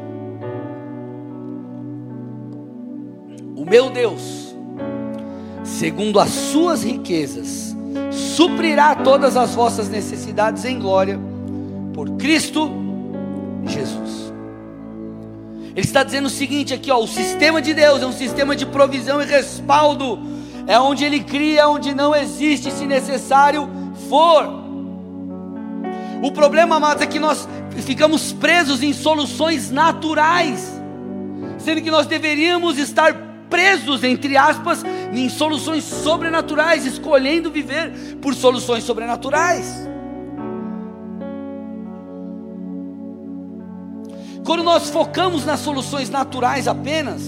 [3.54, 4.54] O meu Deus,
[5.62, 7.76] segundo as suas riquezas,
[8.10, 11.18] suprirá todas as vossas necessidades em glória
[11.92, 12.70] por Cristo
[13.66, 14.32] Jesus.
[15.74, 18.66] Ele está dizendo o seguinte aqui, ó, o sistema de Deus é um sistema de
[18.66, 20.18] provisão e respaldo,
[20.66, 23.68] é onde ele cria onde não existe, se necessário
[24.08, 24.62] for.
[26.22, 27.48] O problema, amados, é que nós
[27.84, 30.80] ficamos presos em soluções naturais,
[31.58, 38.82] sendo que nós deveríamos estar presos, entre aspas, em soluções sobrenaturais, escolhendo viver por soluções
[38.82, 39.86] sobrenaturais.
[44.42, 47.22] Quando nós focamos nas soluções naturais apenas,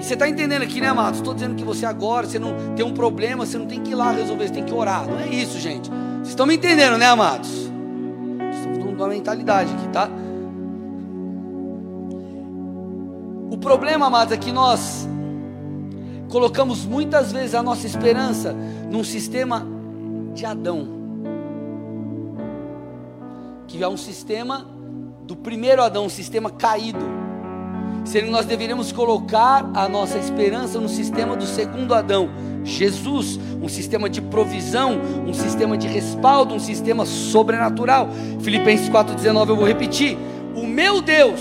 [0.00, 1.20] e você está entendendo aqui, né, amados?
[1.20, 3.94] Estou dizendo que você agora, você não tem um problema, você não tem que ir
[3.94, 5.06] lá resolver, você tem que orar.
[5.06, 5.88] Não é isso, gente.
[5.88, 7.70] Vocês estão me entendendo, né, amados?
[8.52, 10.10] Estamos numa mentalidade aqui, tá?
[13.48, 15.08] O problema, amados, é que nós
[16.30, 18.54] colocamos muitas vezes a nossa esperança
[18.88, 19.66] num sistema
[20.32, 20.88] de Adão,
[23.66, 24.66] que é um sistema
[25.24, 27.20] do primeiro Adão, um sistema caído.
[28.04, 32.30] Sendo nós deveríamos colocar a nossa esperança no sistema do segundo Adão,
[32.64, 38.08] Jesus, um sistema de provisão, um sistema de respaldo, um sistema sobrenatural.
[38.40, 40.16] Filipenses 4,19 eu vou repetir:
[40.54, 41.40] O meu Deus,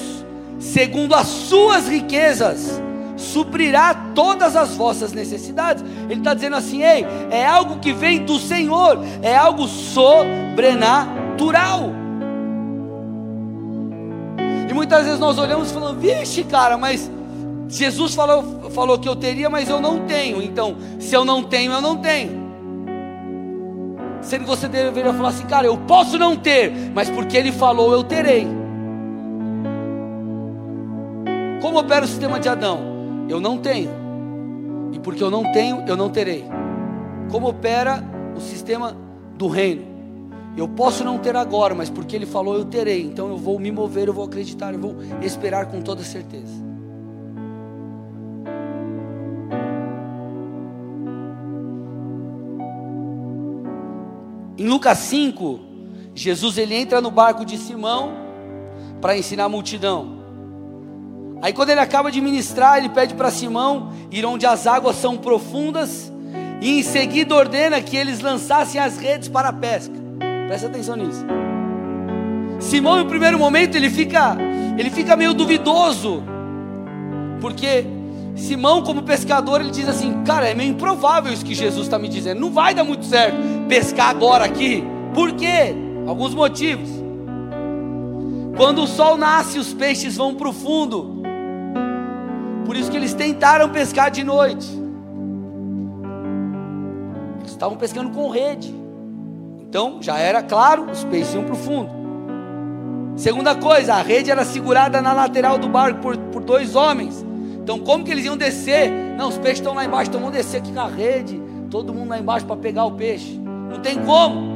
[0.59, 2.81] segundo as suas riquezas,
[3.19, 5.83] suprirá todas as vossas necessidades.
[6.09, 11.91] Ele está dizendo assim: ei, é algo que vem do Senhor, é algo sobrenatural.
[14.69, 17.11] E muitas vezes nós olhamos e falamos: vixe, cara, mas
[17.67, 20.41] Jesus falou, falou que eu teria, mas eu não tenho.
[20.41, 22.49] Então, se eu não tenho, eu não tenho.
[24.21, 27.93] Sendo que você deveria falar assim, cara, eu posso não ter, mas porque Ele falou,
[27.93, 28.47] eu terei.
[31.61, 32.88] Como opera o sistema de Adão?
[33.29, 33.91] Eu não tenho.
[34.91, 36.43] E porque eu não tenho, eu não terei.
[37.31, 38.03] Como opera
[38.35, 38.97] o sistema
[39.37, 39.87] do reino?
[40.57, 43.03] Eu posso não ter agora, mas porque ele falou, eu terei.
[43.03, 46.67] Então eu vou me mover, eu vou acreditar, eu vou esperar com toda certeza.
[54.57, 55.59] Em Lucas 5,
[56.13, 58.11] Jesus ele entra no barco de Simão
[58.99, 60.18] para ensinar a multidão.
[61.41, 65.17] Aí quando ele acaba de ministrar, ele pede para Simão ir onde as águas são
[65.17, 66.11] profundas
[66.61, 69.93] e em seguida ordena que eles lançassem as redes para a pesca.
[70.47, 71.25] Presta atenção nisso.
[72.59, 74.35] Simão, no primeiro momento, ele fica,
[74.77, 76.21] ele fica meio duvidoso,
[77.39, 77.85] porque
[78.35, 82.09] Simão, como pescador, ele diz assim: Cara, é meio improvável isso que Jesus está me
[82.09, 83.37] dizendo, não vai dar muito certo
[83.69, 84.83] pescar agora aqui,
[85.13, 85.73] por quê?
[86.05, 86.89] Alguns motivos.
[88.57, 91.18] Quando o sol nasce, os peixes vão para o fundo,
[92.69, 94.67] por isso que eles tentaram pescar de noite,
[97.39, 98.71] eles estavam pescando com rede,
[99.59, 101.89] então já era claro, os peixes iam para o fundo.
[103.15, 107.25] Segunda coisa, a rede era segurada na lateral do barco por, por dois homens.
[107.55, 108.91] Então, como que eles iam descer?
[109.17, 111.41] Não, os peixes estão lá embaixo, então vamos descer aqui com a rede.
[111.71, 113.35] Todo mundo lá embaixo para pegar o peixe.
[113.35, 114.47] Não tem como.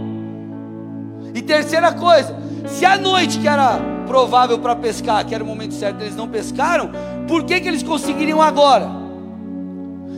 [1.33, 2.37] E terceira coisa,
[2.67, 6.27] se à noite que era provável para pescar, que era o momento certo, eles não
[6.27, 6.91] pescaram,
[7.27, 8.87] por que, que eles conseguiriam agora?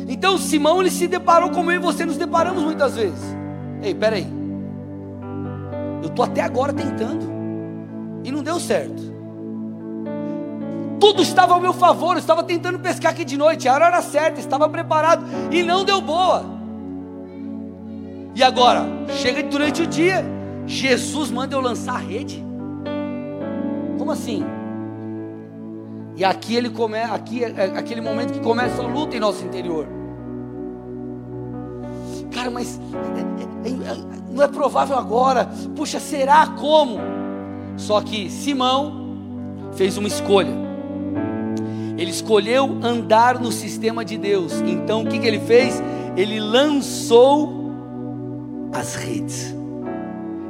[0.08, 3.36] Então Simão ele se deparou como eu e você nos deparamos muitas vezes.
[3.82, 4.28] Ei, peraí.
[6.02, 7.26] Eu estou até agora tentando
[8.24, 9.16] e não deu certo.
[11.00, 14.02] Tudo estava ao meu favor, eu estava tentando pescar aqui de noite, a hora era
[14.02, 16.46] certa, estava preparado e não deu boa.
[18.36, 20.24] E agora, chega durante o dia,
[20.68, 22.45] Jesus manda eu lançar a rede.
[24.06, 24.46] Como assim?
[26.16, 29.44] E aqui ele começa, aqui é, é aquele momento que começa a luta em nosso
[29.44, 29.88] interior.
[32.32, 32.80] Cara, mas
[33.16, 35.50] é, é, é, não é provável agora.
[35.76, 37.00] Puxa, será como?
[37.78, 40.54] Só que Simão fez uma escolha.
[41.98, 44.62] Ele escolheu andar no sistema de Deus.
[44.62, 45.82] Então o que, que ele fez?
[46.16, 47.72] Ele lançou
[48.72, 49.56] as redes.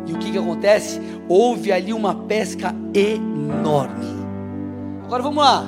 [0.08, 1.00] E o que, que acontece?
[1.28, 4.06] Houve ali uma pesca enorme.
[5.06, 5.66] Agora vamos lá.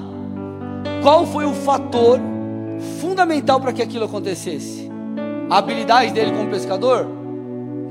[1.02, 2.20] Qual foi o fator
[3.00, 4.90] fundamental para que aquilo acontecesse?
[5.50, 7.08] A habilidade dele como pescador?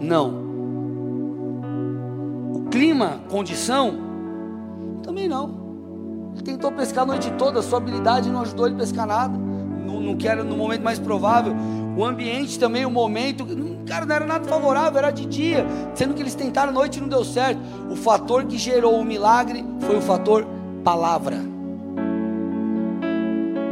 [0.01, 0.47] Não
[2.77, 3.95] clima, condição?
[5.03, 6.35] Também não.
[6.35, 9.39] Ele tentou pescar a noite toda, sua habilidade não ajudou ele a pescar nada.
[9.39, 11.55] Não, não quero no momento mais provável.
[11.97, 13.47] O ambiente também, o momento,
[13.87, 17.01] cara, não era nada favorável, era de dia, sendo que eles tentaram a noite e
[17.01, 17.59] não deu certo.
[17.91, 20.47] O fator que gerou o milagre foi o fator
[20.85, 21.39] palavra.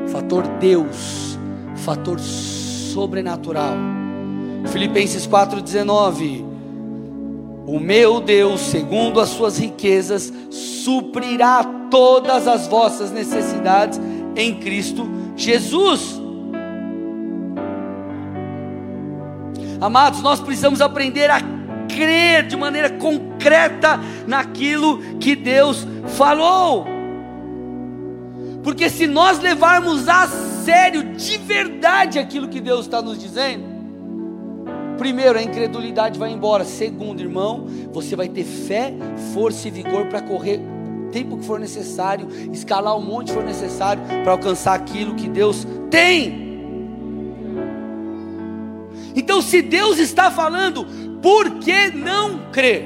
[0.09, 1.39] Fator Deus,
[1.77, 3.75] fator sobrenatural.
[4.67, 6.55] Filipenses 4,19
[7.67, 13.99] o meu Deus, segundo as suas riquezas, suprirá todas as vossas necessidades
[14.37, 16.21] em Cristo Jesus.
[19.85, 21.43] Amados, nós precisamos aprender a
[21.95, 26.87] crer de maneira concreta naquilo que Deus falou.
[28.63, 33.75] Porque se nós levarmos a sério de verdade aquilo que Deus está nos dizendo,
[34.97, 36.65] Primeiro, a incredulidade vai embora.
[36.65, 38.95] Segundo, irmão, você vai ter fé,
[39.35, 40.61] força e vigor para correr
[41.09, 45.29] o tempo que for necessário, escalar o monte que for necessário para alcançar aquilo que
[45.29, 46.54] Deus tem.
[49.15, 50.87] Então, se Deus está falando,
[51.23, 52.85] por que não crer?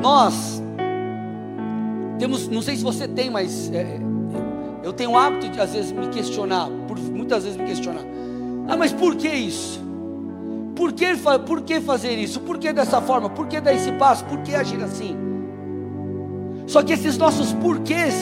[0.00, 0.62] Nós
[2.18, 4.00] temos, não sei se você tem, mas é,
[4.82, 8.04] eu tenho o hábito de às vezes me questionar, por muitas vezes me questionar.
[8.66, 9.80] Ah, mas por que isso?
[10.74, 11.06] Por que,
[11.46, 12.40] por que fazer isso?
[12.40, 13.28] Por que dessa forma?
[13.28, 14.24] Por que dar esse passo?
[14.24, 15.16] Por que agir assim?
[16.66, 18.14] Só que esses nossos porquês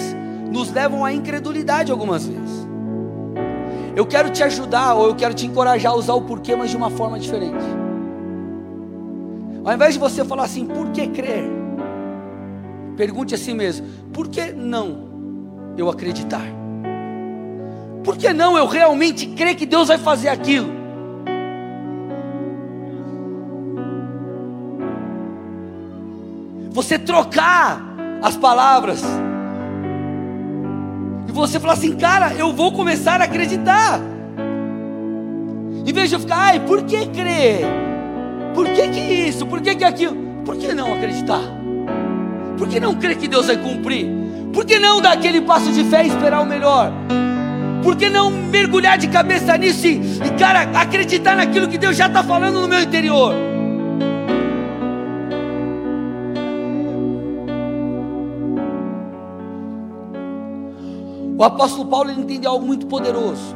[0.50, 2.45] nos levam à incredulidade algumas vezes.
[3.96, 6.76] Eu quero te ajudar ou eu quero te encorajar a usar o porquê, mas de
[6.76, 7.64] uma forma diferente.
[9.64, 11.44] Ao invés de você falar assim, por que crer?
[12.94, 15.08] Pergunte a si mesmo, por que não
[15.78, 16.44] eu acreditar?
[18.04, 20.68] Por que não eu realmente crer que Deus vai fazer aquilo?
[26.70, 27.80] Você trocar
[28.22, 29.02] as palavras
[31.36, 34.00] você falar assim, cara, eu vou começar a acreditar.
[35.86, 37.60] Em vez de eu ficar, ai, por que crer?
[38.54, 39.46] Por que que isso?
[39.46, 40.16] Por que que aquilo?
[40.44, 41.42] Por que não acreditar?
[42.56, 44.08] Por que não crer que Deus vai cumprir?
[44.52, 46.92] Por que não dar aquele passo de fé e esperar o melhor?
[47.82, 52.06] Por que não mergulhar de cabeça nisso e, e cara, acreditar naquilo que Deus já
[52.06, 53.55] está falando no meu interior?
[61.38, 63.54] O apóstolo Paulo ele entendeu algo muito poderoso.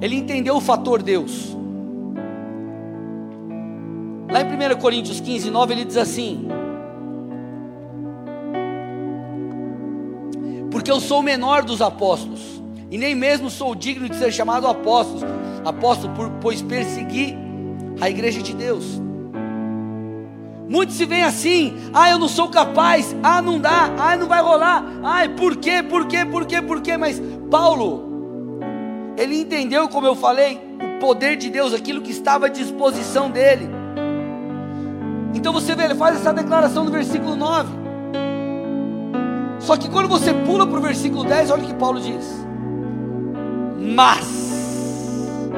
[0.00, 1.56] Ele entendeu o fator Deus.
[4.30, 6.46] Lá em 1 Coríntios 15, 9, ele diz assim:
[10.70, 14.66] Porque eu sou o menor dos apóstolos e nem mesmo sou digno de ser chamado
[14.66, 15.22] apóstolo,
[15.64, 17.36] apóstolo, pois persegui
[18.00, 19.00] a igreja de Deus.
[20.70, 24.40] Muitos se veem assim, ah, eu não sou capaz, ah, não dá, ah, não vai
[24.40, 26.96] rolar, ah, por quê, por quê, por quê, por quê?
[26.96, 28.60] Mas Paulo,
[29.18, 33.68] ele entendeu, como eu falei, o poder de Deus, aquilo que estava à disposição dele.
[35.34, 37.68] Então você vê, ele faz essa declaração no versículo 9.
[39.58, 42.46] Só que quando você pula para o versículo 10, olha o que Paulo diz.
[43.76, 45.50] Mas,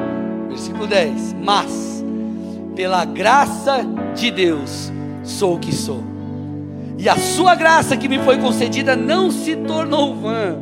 [0.49, 2.03] versículo 10: Mas,
[2.75, 3.85] pela graça
[4.15, 4.91] de Deus,
[5.23, 6.03] sou o que sou.
[6.99, 10.57] E a sua graça que me foi concedida não se tornou vã.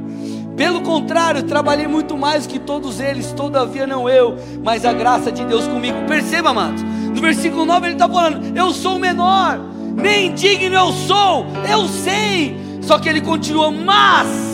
[0.56, 5.44] Pelo contrário, trabalhei muito mais que todos eles, todavia não eu, mas a graça de
[5.44, 5.98] Deus comigo.
[6.06, 9.58] Perceba, amados, no versículo 9 ele está falando: Eu sou o menor,
[9.94, 12.56] nem digno eu sou, eu sei.
[12.82, 14.49] Só que ele continua, mas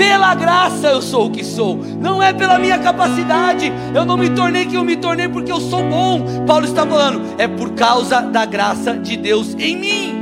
[0.00, 3.70] pela graça eu sou o que sou, não é pela minha capacidade.
[3.94, 6.46] Eu não me tornei quem eu me tornei porque eu sou bom.
[6.46, 10.14] Paulo está falando, é por causa da graça de Deus em mim,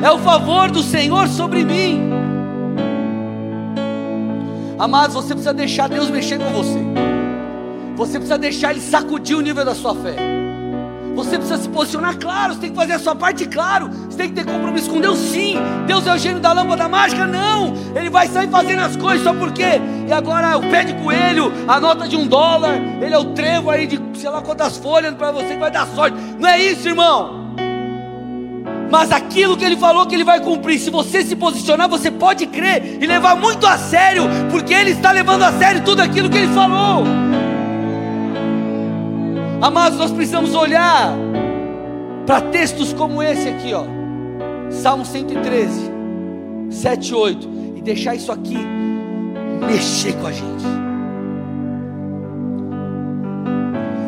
[0.00, 2.08] é o favor do Senhor sobre mim.
[4.78, 6.78] Amados, você precisa deixar Deus mexer com você,
[7.96, 10.35] você precisa deixar Ele sacudir o nível da sua fé.
[11.16, 13.88] Você precisa se posicionar claro, você tem que fazer a sua parte claro.
[13.88, 15.56] Você tem que ter compromisso com Deus, sim.
[15.86, 17.26] Deus é o gênio da lâmpada mágica?
[17.26, 17.72] Não.
[17.94, 19.80] Ele vai sair fazendo as coisas só porque.
[20.06, 23.70] E agora o pé de coelho, a nota de um dólar, ele é o trevo
[23.70, 26.18] aí de sei lá quantas folhas para você que vai dar sorte.
[26.38, 27.46] Não é isso, irmão.
[28.90, 32.46] Mas aquilo que ele falou que ele vai cumprir, se você se posicionar, você pode
[32.46, 36.36] crer e levar muito a sério, porque ele está levando a sério tudo aquilo que
[36.36, 37.25] ele falou.
[39.66, 41.12] Amados, nós precisamos olhar
[42.24, 43.82] para textos como esse aqui, ó.
[44.70, 45.90] Salmo 113,
[46.70, 48.56] 7 8 e deixar isso aqui
[49.66, 50.64] mexer com a gente.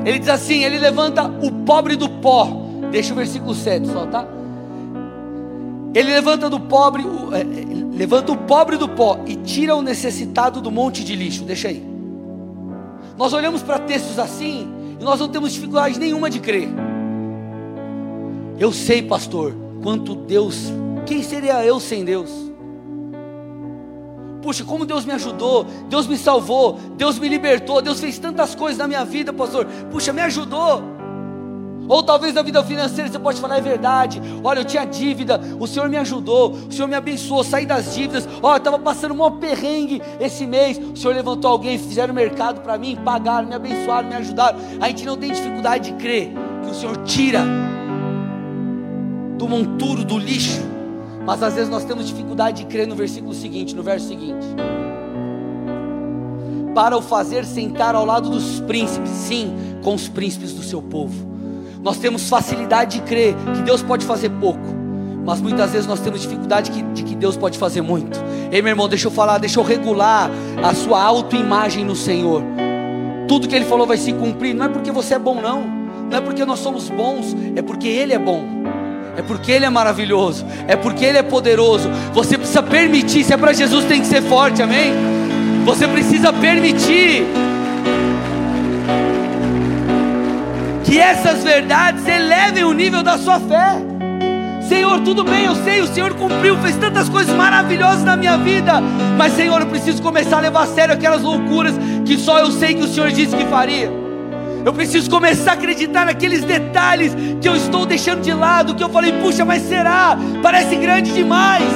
[0.06, 2.48] Ele diz assim: Ele levanta o pobre do pó.
[2.92, 4.28] Deixa o versículo 7 só, tá?
[5.92, 7.02] Ele levanta do pobre,
[7.32, 11.42] é, levanta o pobre do pó e tira o necessitado do monte de lixo.
[11.42, 11.84] Deixa aí.
[13.16, 16.68] Nós olhamos para textos assim e nós não temos dificuldade nenhuma de crer.
[18.59, 20.72] Eu sei, pastor, quanto Deus,
[21.07, 22.30] quem seria eu sem Deus?
[24.42, 28.78] Puxa, como Deus me ajudou, Deus me salvou, Deus me libertou, Deus fez tantas coisas
[28.78, 29.66] na minha vida, pastor.
[29.90, 30.97] Puxa, me ajudou.
[31.89, 34.20] Ou talvez na vida financeira você pode falar, é verdade.
[34.45, 38.28] Olha, eu tinha dívida, o Senhor me ajudou, o Senhor me abençoou, saí das dívidas.
[38.43, 40.78] Olha, eu estava passando um perrengue esse mês.
[40.78, 44.59] O Senhor levantou alguém, fizeram mercado para mim, pagaram, me abençoaram, me ajudaram.
[44.80, 46.32] A gente não tem dificuldade de crer
[46.62, 47.45] que o Senhor tira
[49.39, 50.61] do monturo, do lixo.
[51.24, 54.47] Mas às vezes nós temos dificuldade de crer no versículo seguinte, no verso seguinte.
[56.74, 61.38] Para o fazer sentar ao lado dos príncipes, sim, com os príncipes do seu povo.
[61.83, 64.74] Nós temos facilidade de crer que Deus pode fazer pouco,
[65.24, 68.18] mas muitas vezes nós temos dificuldade de, de que Deus pode fazer muito.
[68.51, 70.31] Ei, meu irmão, deixa eu falar, deixa eu regular
[70.62, 72.43] a sua autoimagem no Senhor.
[73.29, 75.62] Tudo que Ele falou vai se cumprir, não é porque você é bom, não,
[76.11, 78.45] não é porque nós somos bons, é porque Ele é bom.
[79.16, 81.91] É porque Ele é maravilhoso, é porque Ele é poderoso.
[82.14, 84.93] Você precisa permitir, se é para Jesus, tem que ser forte, amém?
[85.64, 87.24] Você precisa permitir
[90.89, 93.76] que essas verdades elevem o nível da sua fé.
[94.66, 98.80] Senhor, tudo bem, eu sei, o Senhor cumpriu, fez tantas coisas maravilhosas na minha vida,
[99.18, 101.74] mas Senhor, eu preciso começar a levar a sério aquelas loucuras
[102.07, 103.91] que só eu sei que o Senhor disse que faria.
[104.64, 108.89] Eu preciso começar a acreditar naqueles detalhes que eu estou deixando de lado, que eu
[108.89, 110.16] falei, puxa, mas será?
[110.43, 111.68] Parece grande demais.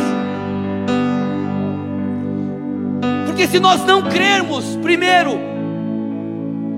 [3.26, 5.38] Porque se nós não crermos, primeiro,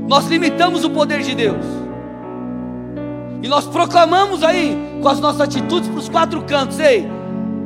[0.09, 1.84] nós limitamos o poder de Deus.
[3.45, 7.07] E nós proclamamos aí, com as nossas atitudes para os quatro cantos: ei,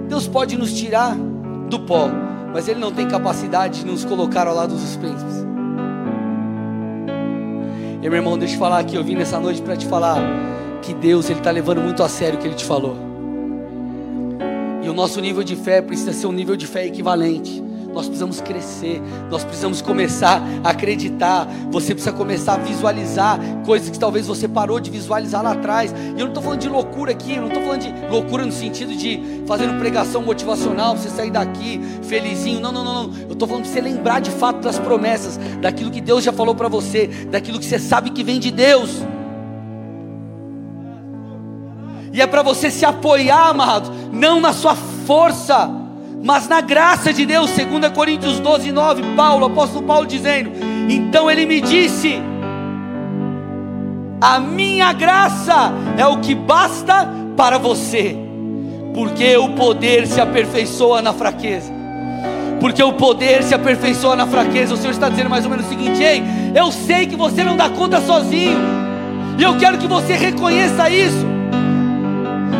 [0.08, 1.14] Deus pode nos tirar
[1.70, 2.10] do pó,
[2.52, 5.46] mas Ele não tem capacidade de nos colocar ao lado dos príncipes.
[8.02, 10.18] E meu irmão, deixa eu falar aqui, eu vim nessa noite para te falar
[10.82, 12.96] que Deus Ele está levando muito a sério o que Ele te falou.
[14.82, 17.62] E o nosso nível de fé precisa ser um nível de fé equivalente
[17.92, 21.46] nós precisamos crescer, nós precisamos começar a acreditar.
[21.70, 25.92] Você precisa começar a visualizar coisas que talvez você parou de visualizar lá atrás.
[25.92, 28.52] E eu não estou falando de loucura aqui, eu não estou falando de loucura no
[28.52, 32.60] sentido de fazendo pregação motivacional, você sair daqui felizinho.
[32.60, 33.14] Não, não, não, não.
[33.22, 36.54] Eu estou falando de você lembrar de fato das promessas, daquilo que Deus já falou
[36.54, 39.02] para você, daquilo que você sabe que vem de Deus.
[42.12, 45.70] E é para você se apoiar, amado, não na sua força,
[46.22, 50.50] mas na graça de Deus, 2 Coríntios 12, 9, Paulo, apóstolo Paulo dizendo:
[50.88, 52.20] Então ele me disse:
[54.20, 58.16] A minha graça é o que basta para você,
[58.92, 61.78] porque o poder se aperfeiçoa na fraqueza.
[62.60, 64.74] Porque o poder se aperfeiçoa na fraqueza.
[64.74, 67.56] O Senhor está dizendo mais ou menos o seguinte: Ei, eu sei que você não
[67.56, 68.58] dá conta sozinho,
[69.38, 71.24] e eu quero que você reconheça isso.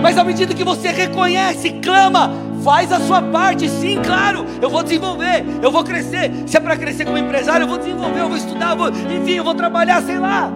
[0.01, 2.33] Mas à medida que você reconhece, clama,
[2.63, 6.31] faz a sua parte, sim, claro, eu vou desenvolver, eu vou crescer.
[6.47, 9.33] Se é para crescer como empresário, eu vou desenvolver, eu vou estudar, eu vou, enfim,
[9.33, 10.51] eu vou trabalhar, sei lá.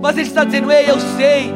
[0.00, 1.54] Mas Ele está dizendo: Ei, eu sei,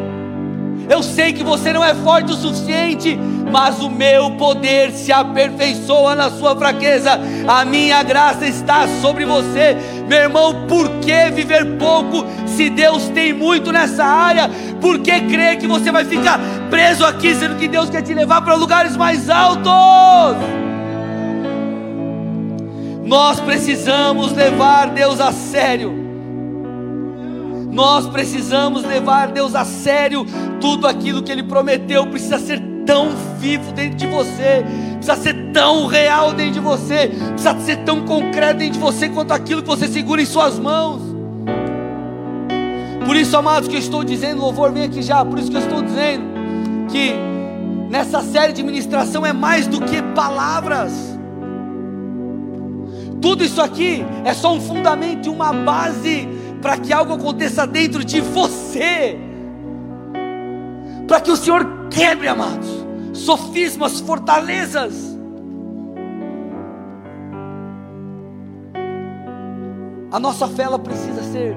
[0.89, 3.19] eu sei que você não é forte o suficiente,
[3.51, 7.21] mas o meu poder se aperfeiçoa na sua fraqueza.
[7.47, 9.77] A minha graça está sobre você,
[10.09, 10.67] meu irmão.
[10.67, 14.51] Por que viver pouco se Deus tem muito nessa área?
[14.81, 18.41] Por que crer que você vai ficar preso aqui, sendo que Deus quer te levar
[18.43, 20.37] para lugares mais altos?
[23.05, 25.98] Nós precisamos levar Deus a sério.
[27.71, 30.27] Nós precisamos levar Deus a sério.
[30.61, 34.65] Tudo aquilo que Ele prometeu precisa ser tão vivo dentro de você,
[34.95, 39.33] precisa ser tão real dentro de você, precisa ser tão concreto dentro de você quanto
[39.33, 41.03] aquilo que você segura em suas mãos.
[43.05, 45.61] Por isso, amados, que eu estou dizendo, louvor vem aqui já, por isso que eu
[45.61, 46.25] estou dizendo
[46.91, 47.13] que
[47.91, 50.93] nessa série de ministração é mais do que palavras.
[53.21, 56.29] Tudo isso aqui é só um fundamento e uma base
[56.61, 59.17] para que algo aconteça dentro de você,
[61.07, 62.69] para que o Senhor quebre, amados,
[63.13, 65.17] sofismas, fortalezas.
[70.11, 71.57] A nossa fé ela precisa ser,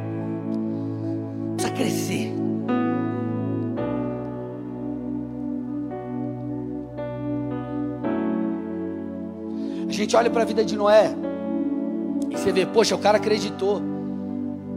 [1.56, 2.34] precisa crescer.
[9.88, 11.14] A gente olha para a vida de Noé
[12.30, 13.82] e você vê, poxa, o cara acreditou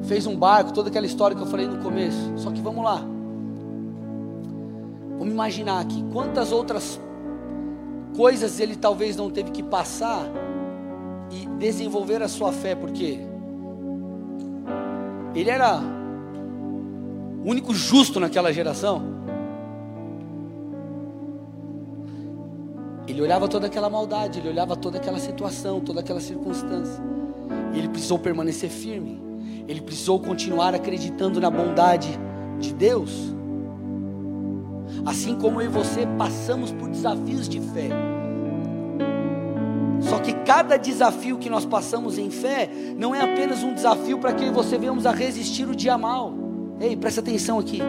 [0.06, 2.32] fez um barco, toda aquela história que eu falei no começo.
[2.36, 3.04] Só que vamos lá.
[5.18, 7.00] Vamos imaginar aqui quantas outras
[8.16, 10.28] coisas ele talvez não teve que passar
[11.30, 13.20] e desenvolver a sua fé, porque
[15.34, 19.14] ele era o único justo naquela geração.
[23.06, 27.02] Ele olhava toda aquela maldade, ele olhava toda aquela situação, toda aquela circunstância.
[27.72, 29.23] E ele precisou permanecer firme
[29.66, 32.18] ele precisou continuar acreditando na bondade
[32.58, 33.10] de Deus.
[35.04, 37.88] Assim como eu e você passamos por desafios de fé.
[40.00, 44.34] Só que cada desafio que nós passamos em fé não é apenas um desafio para
[44.34, 46.32] que você venhamos a resistir o dia mal.
[46.80, 47.80] Ei, presta atenção aqui.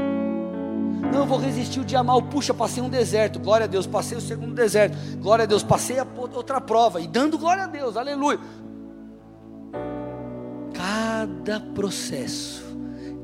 [1.12, 2.22] Não, eu vou resistir o dia mal.
[2.22, 3.40] Puxa, passei um deserto.
[3.40, 4.98] Glória a Deus, passei o segundo deserto.
[5.18, 7.02] Glória a Deus, passei a outra prova.
[7.02, 8.40] E dando glória a Deus, aleluia
[10.86, 12.64] cada processo,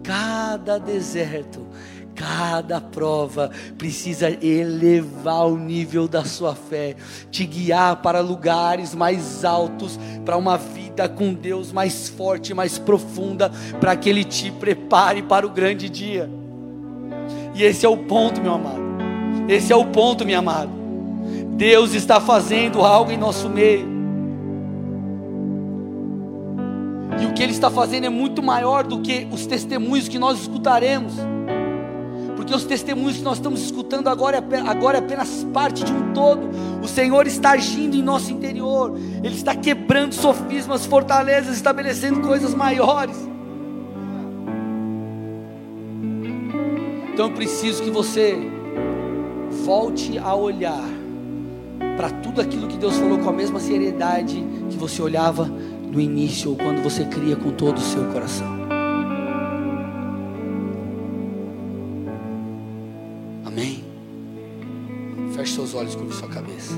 [0.01, 1.67] cada deserto,
[2.15, 6.95] cada prova precisa elevar o nível da sua fé,
[7.29, 13.51] te guiar para lugares mais altos, para uma vida com Deus mais forte, mais profunda,
[13.79, 16.27] para que Ele te prepare para o grande dia.
[17.53, 18.81] E esse é o ponto, meu amado.
[19.47, 20.71] Esse é o ponto, meu amado.
[21.57, 24.00] Deus está fazendo algo em nosso meio.
[27.31, 31.13] O que Ele está fazendo é muito maior do que os testemunhos que nós escutaremos.
[32.35, 36.11] Porque os testemunhos que nós estamos escutando agora é, agora é apenas parte de um
[36.11, 36.49] todo.
[36.83, 38.97] O Senhor está agindo em nosso interior.
[39.23, 43.15] Ele está quebrando sofismas, fortalezas, estabelecendo coisas maiores.
[47.13, 48.37] Então eu preciso que você
[49.63, 50.83] volte a olhar
[51.95, 55.49] para tudo aquilo que Deus falou com a mesma seriedade que você olhava
[55.91, 58.47] no início ou quando você cria com todo o seu coração.
[63.45, 63.83] Amém?
[65.35, 66.73] Feche seus olhos, com sua cabeça.